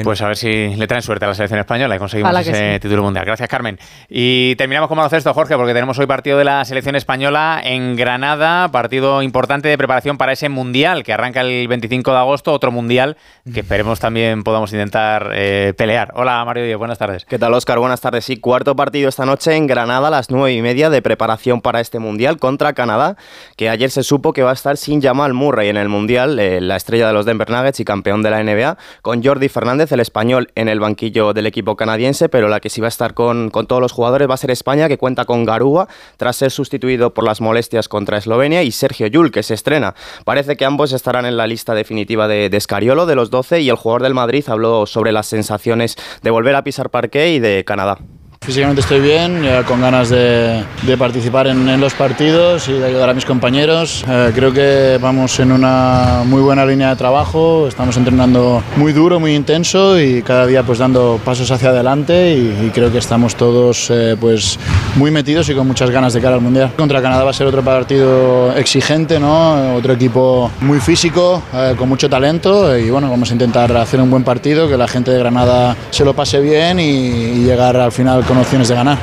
Pues 0.03 0.21
a 0.21 0.27
ver 0.27 0.37
si 0.37 0.75
le 0.75 0.87
traen 0.87 1.01
suerte 1.01 1.25
a 1.25 1.27
la 1.27 1.33
selección 1.33 1.59
española 1.59 1.95
y 1.95 1.99
conseguimos 1.99 2.47
ese 2.47 2.79
título 2.79 3.03
mundial. 3.03 3.25
Gracias, 3.25 3.47
Carmen. 3.49 3.79
Y 4.09 4.55
terminamos 4.55 4.89
con 4.89 4.99
esto 5.05 5.33
Jorge, 5.33 5.55
porque 5.55 5.73
tenemos 5.73 5.99
hoy 5.99 6.07
partido 6.07 6.37
de 6.37 6.45
la 6.45 6.63
selección 6.65 6.95
española 6.95 7.61
en 7.63 7.95
Granada, 7.95 8.69
partido 8.71 9.21
importante 9.21 9.69
de 9.69 9.77
preparación 9.77 10.17
para 10.17 10.31
ese 10.31 10.49
mundial 10.49 11.03
que 11.03 11.13
arranca 11.13 11.41
el 11.41 11.67
25 11.67 12.11
de 12.11 12.17
agosto, 12.17 12.53
otro 12.53 12.71
mundial 12.71 13.17
que 13.53 13.59
esperemos 13.59 13.99
también 13.99 14.43
podamos 14.43 14.71
intentar 14.73 15.31
eh, 15.33 15.73
pelear. 15.77 16.11
Hola, 16.15 16.43
Mario 16.45 16.63
Díaz, 16.63 16.77
buenas 16.77 16.97
tardes. 16.97 17.25
¿Qué 17.25 17.37
tal, 17.37 17.53
Oscar? 17.53 17.79
Buenas 17.79 18.01
tardes. 18.01 18.25
Sí, 18.25 18.37
cuarto 18.37 18.75
partido 18.75 19.09
esta 19.09 19.25
noche 19.25 19.55
en 19.55 19.67
Granada 19.67 20.07
a 20.07 20.11
las 20.11 20.29
nueve 20.29 20.53
y 20.53 20.61
media 20.61 20.89
de 20.89 21.01
preparación 21.01 21.61
para 21.61 21.79
este 21.79 21.99
mundial 21.99 22.37
contra 22.37 22.73
Canadá, 22.73 23.17
que 23.55 23.69
ayer 23.69 23.91
se 23.91 24.03
supo 24.03 24.33
que 24.33 24.43
va 24.43 24.51
a 24.51 24.53
estar 24.53 24.77
sin 24.77 25.01
Jamal 25.01 25.33
Murray 25.33 25.69
en 25.69 25.77
el 25.77 25.89
mundial, 25.89 26.39
eh, 26.39 26.61
la 26.61 26.75
estrella 26.75 27.07
de 27.07 27.13
los 27.13 27.25
Denver 27.25 27.49
Nuggets 27.49 27.79
y 27.79 27.85
campeón 27.85 28.23
de 28.23 28.29
la 28.31 28.43
NBA, 28.43 28.77
con 29.01 29.23
Jordi 29.23 29.49
Fernández, 29.55 29.89
el 29.93 30.01
español, 30.01 30.51
en 30.55 30.67
el 30.67 30.81
banquillo 30.81 31.31
del 31.31 31.45
equipo 31.45 31.77
canadiense, 31.77 32.27
pero 32.27 32.49
la 32.49 32.59
que 32.59 32.69
sí 32.69 32.81
va 32.81 32.87
a 32.87 32.89
estar 32.89 33.13
con, 33.13 33.51
todos 33.51 33.81
los 33.81 33.93
jugadores 33.93 34.29
va 34.29 34.33
a 34.33 34.37
ser 34.37 34.51
España, 34.51 34.89
que 34.89 34.97
cuenta 34.97 35.23
con 35.23 35.45
Garúa, 35.45 35.87
tras 36.17 36.35
ser 36.35 36.51
sustituido 36.51 37.13
por 37.13 37.23
las 37.23 37.39
molestias 37.39 37.87
contra 37.87 38.17
Eslovenia, 38.17 38.63
y 38.63 38.71
Sergio 38.71 39.07
Yul, 39.07 39.31
que 39.31 39.43
se 39.43 39.53
estrena. 39.53 39.95
Parece 40.25 40.57
que 40.57 40.65
ambos 40.65 40.91
estarán 40.91 41.25
en 41.25 41.37
la 41.37 41.47
lista 41.47 41.73
definitiva 41.73 42.27
de, 42.27 42.49
de 42.49 42.57
Escariolo, 42.57 43.05
de 43.05 43.15
los 43.15 43.29
12, 43.29 43.61
y 43.61 43.69
el 43.69 43.77
jugador 43.77 44.03
del 44.03 44.13
Madrid 44.13 44.43
habló 44.47 44.85
sobre 44.85 45.13
las 45.13 45.27
sensaciones 45.27 45.95
de 46.21 46.29
volver 46.31 46.55
a 46.55 46.65
pisar 46.65 46.89
parque 46.89 47.31
y 47.31 47.39
de 47.39 47.63
Canadá. 47.63 47.99
Físicamente 48.45 48.81
estoy 48.81 48.99
bien, 48.99 49.41
con 49.67 49.81
ganas 49.81 50.09
de, 50.09 50.63
participar 50.99 51.47
en, 51.47 51.81
los 51.81 51.95
partidos 51.95 52.69
y 52.69 52.73
de 52.73 52.85
ayudar 52.85 53.09
a 53.09 53.15
mis 53.15 53.25
compañeros. 53.25 54.05
Eh, 54.07 54.31
creo 54.35 54.53
que 54.53 54.99
vamos 55.01 55.39
en 55.39 55.51
una 55.51 56.21
muy 56.25 56.43
buena 56.43 56.63
línea 56.63 56.89
de 56.89 56.95
trabajo, 56.95 57.67
estamos 57.67 57.97
entrenando 57.97 58.61
muy 58.77 58.93
duro, 58.93 59.19
muy 59.19 59.33
intenso 59.33 59.99
y 59.99 60.21
cada 60.21 60.45
día 60.45 60.61
pues 60.61 60.77
dando 60.77 61.19
pasos 61.25 61.49
hacia 61.49 61.69
adelante 61.69 62.35
y, 62.35 62.69
creo 62.69 62.91
que 62.91 62.99
estamos 62.99 63.35
todos 63.35 63.89
eh, 63.89 64.15
pues 64.19 64.59
muy 64.95 65.09
metidos 65.09 65.49
y 65.49 65.55
con 65.55 65.65
muchas 65.65 65.89
ganas 65.89 66.13
de 66.13 66.21
cara 66.21 66.35
al 66.35 66.41
Mundial. 66.41 66.71
Contra 66.77 67.01
Canadá 67.01 67.23
va 67.23 67.31
a 67.31 67.33
ser 67.33 67.47
otro 67.47 67.63
partido 67.63 68.55
exigente, 68.55 69.19
¿no? 69.19 69.75
otro 69.75 69.93
equipo 69.93 70.51
muy 70.61 70.79
físico, 70.79 71.41
eh, 71.51 71.73
con 71.75 71.89
mucho 71.89 72.07
talento 72.09 72.77
y 72.77 72.91
bueno, 72.91 73.09
vamos 73.09 73.31
a 73.31 73.33
intentar 73.33 73.75
hacer 73.75 73.99
un 73.99 74.11
buen 74.11 74.23
partido, 74.23 74.69
que 74.69 74.77
la 74.77 74.87
gente 74.87 75.09
de 75.09 75.17
Granada 75.17 75.75
se 75.89 76.05
lo 76.05 76.13
pase 76.13 76.39
bien 76.41 76.79
y, 76.79 76.83
y 76.83 77.43
llegar 77.43 77.75
al 77.75 77.91
final 77.91 78.23
con 78.23 78.34
opciones 78.39 78.67
de 78.67 78.75
ganar. 78.75 78.97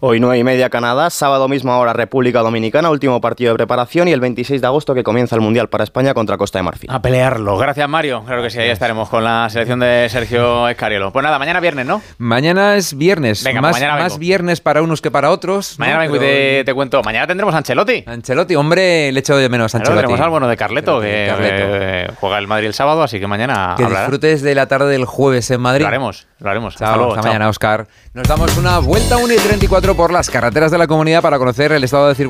Hoy 0.00 0.20
9 0.20 0.38
y 0.38 0.44
media 0.44 0.70
Canadá, 0.70 1.10
sábado 1.10 1.48
mismo 1.48 1.72
ahora 1.72 1.92
República 1.92 2.40
Dominicana, 2.40 2.90
último 2.90 3.20
partido 3.20 3.52
de 3.52 3.56
preparación 3.56 4.06
y 4.06 4.12
el 4.12 4.20
26 4.20 4.60
de 4.60 4.66
agosto 4.66 4.94
que 4.94 5.02
comienza 5.02 5.34
el 5.34 5.40
Mundial 5.40 5.68
para 5.68 5.82
España 5.82 6.14
contra 6.14 6.36
Costa 6.36 6.60
de 6.60 6.62
Marfil. 6.62 6.88
A 6.90 7.02
pelearlo. 7.02 7.56
Gracias 7.58 7.88
Mario. 7.88 8.22
Claro 8.24 8.42
que 8.42 8.50
sí, 8.50 8.60
ahí 8.60 8.70
estaremos 8.70 9.08
con 9.08 9.24
la 9.24 9.48
selección 9.50 9.80
de 9.80 10.06
Sergio 10.08 10.68
Escariolo. 10.68 11.12
Pues 11.12 11.24
nada, 11.24 11.38
mañana 11.40 11.58
viernes, 11.58 11.86
¿no? 11.86 12.00
Mañana 12.18 12.76
es 12.76 12.96
viernes. 12.96 13.42
Venga, 13.42 13.60
pues 13.60 13.72
más, 13.72 13.80
mañana 13.80 13.98
más 13.98 14.18
viernes 14.18 14.60
para 14.60 14.82
unos 14.82 15.00
que 15.00 15.10
para 15.10 15.30
otros. 15.30 15.78
Mañana 15.78 15.98
vengo 15.98 16.16
y 16.16 16.20
te, 16.20 16.72
cuento. 16.74 17.02
Mañana 17.02 17.26
tendremos 17.26 17.54
a 17.54 17.58
Ancelotti. 17.58 18.04
Ancelotti, 18.06 18.54
hombre, 18.54 19.10
le 19.10 19.18
echo 19.18 19.36
de 19.36 19.48
menos 19.48 19.74
a 19.74 19.78
Ancelotti. 19.78 20.02
tenemos 20.02 20.20
al 20.20 20.30
bueno 20.30 20.46
de 20.46 20.56
Carleto, 20.56 21.00
que, 21.00 22.08
juega 22.20 22.38
el 22.38 22.46
Madrid 22.46 22.68
el 22.68 22.74
sábado, 22.74 23.02
así 23.02 23.18
que 23.18 23.26
mañana 23.26 23.74
Que 23.76 23.84
disfrutes 23.86 24.42
de 24.42 24.54
la 24.54 24.66
tarde 24.66 24.92
del 24.92 25.06
jueves 25.06 25.50
en 25.50 25.60
Madrid. 25.60 25.82
Lo 25.82 25.88
haremos. 25.88 26.27
Lo 26.40 26.50
haremos. 26.50 26.74
hasta, 26.74 26.96
luego, 26.96 27.14
hasta 27.14 27.26
mañana, 27.26 27.48
Oscar. 27.48 27.88
Nos 28.14 28.28
damos 28.28 28.56
una 28.56 28.78
vuelta 28.78 29.16
1 29.16 29.32
y 29.32 29.36
34 29.36 29.96
por 29.96 30.12
las 30.12 30.30
carreteras 30.30 30.70
de 30.70 30.78
la 30.78 30.86
comunidad 30.86 31.20
para 31.20 31.38
conocer 31.38 31.72
el 31.72 31.82
estado 31.82 32.08
de 32.08 32.14
circulación 32.14 32.26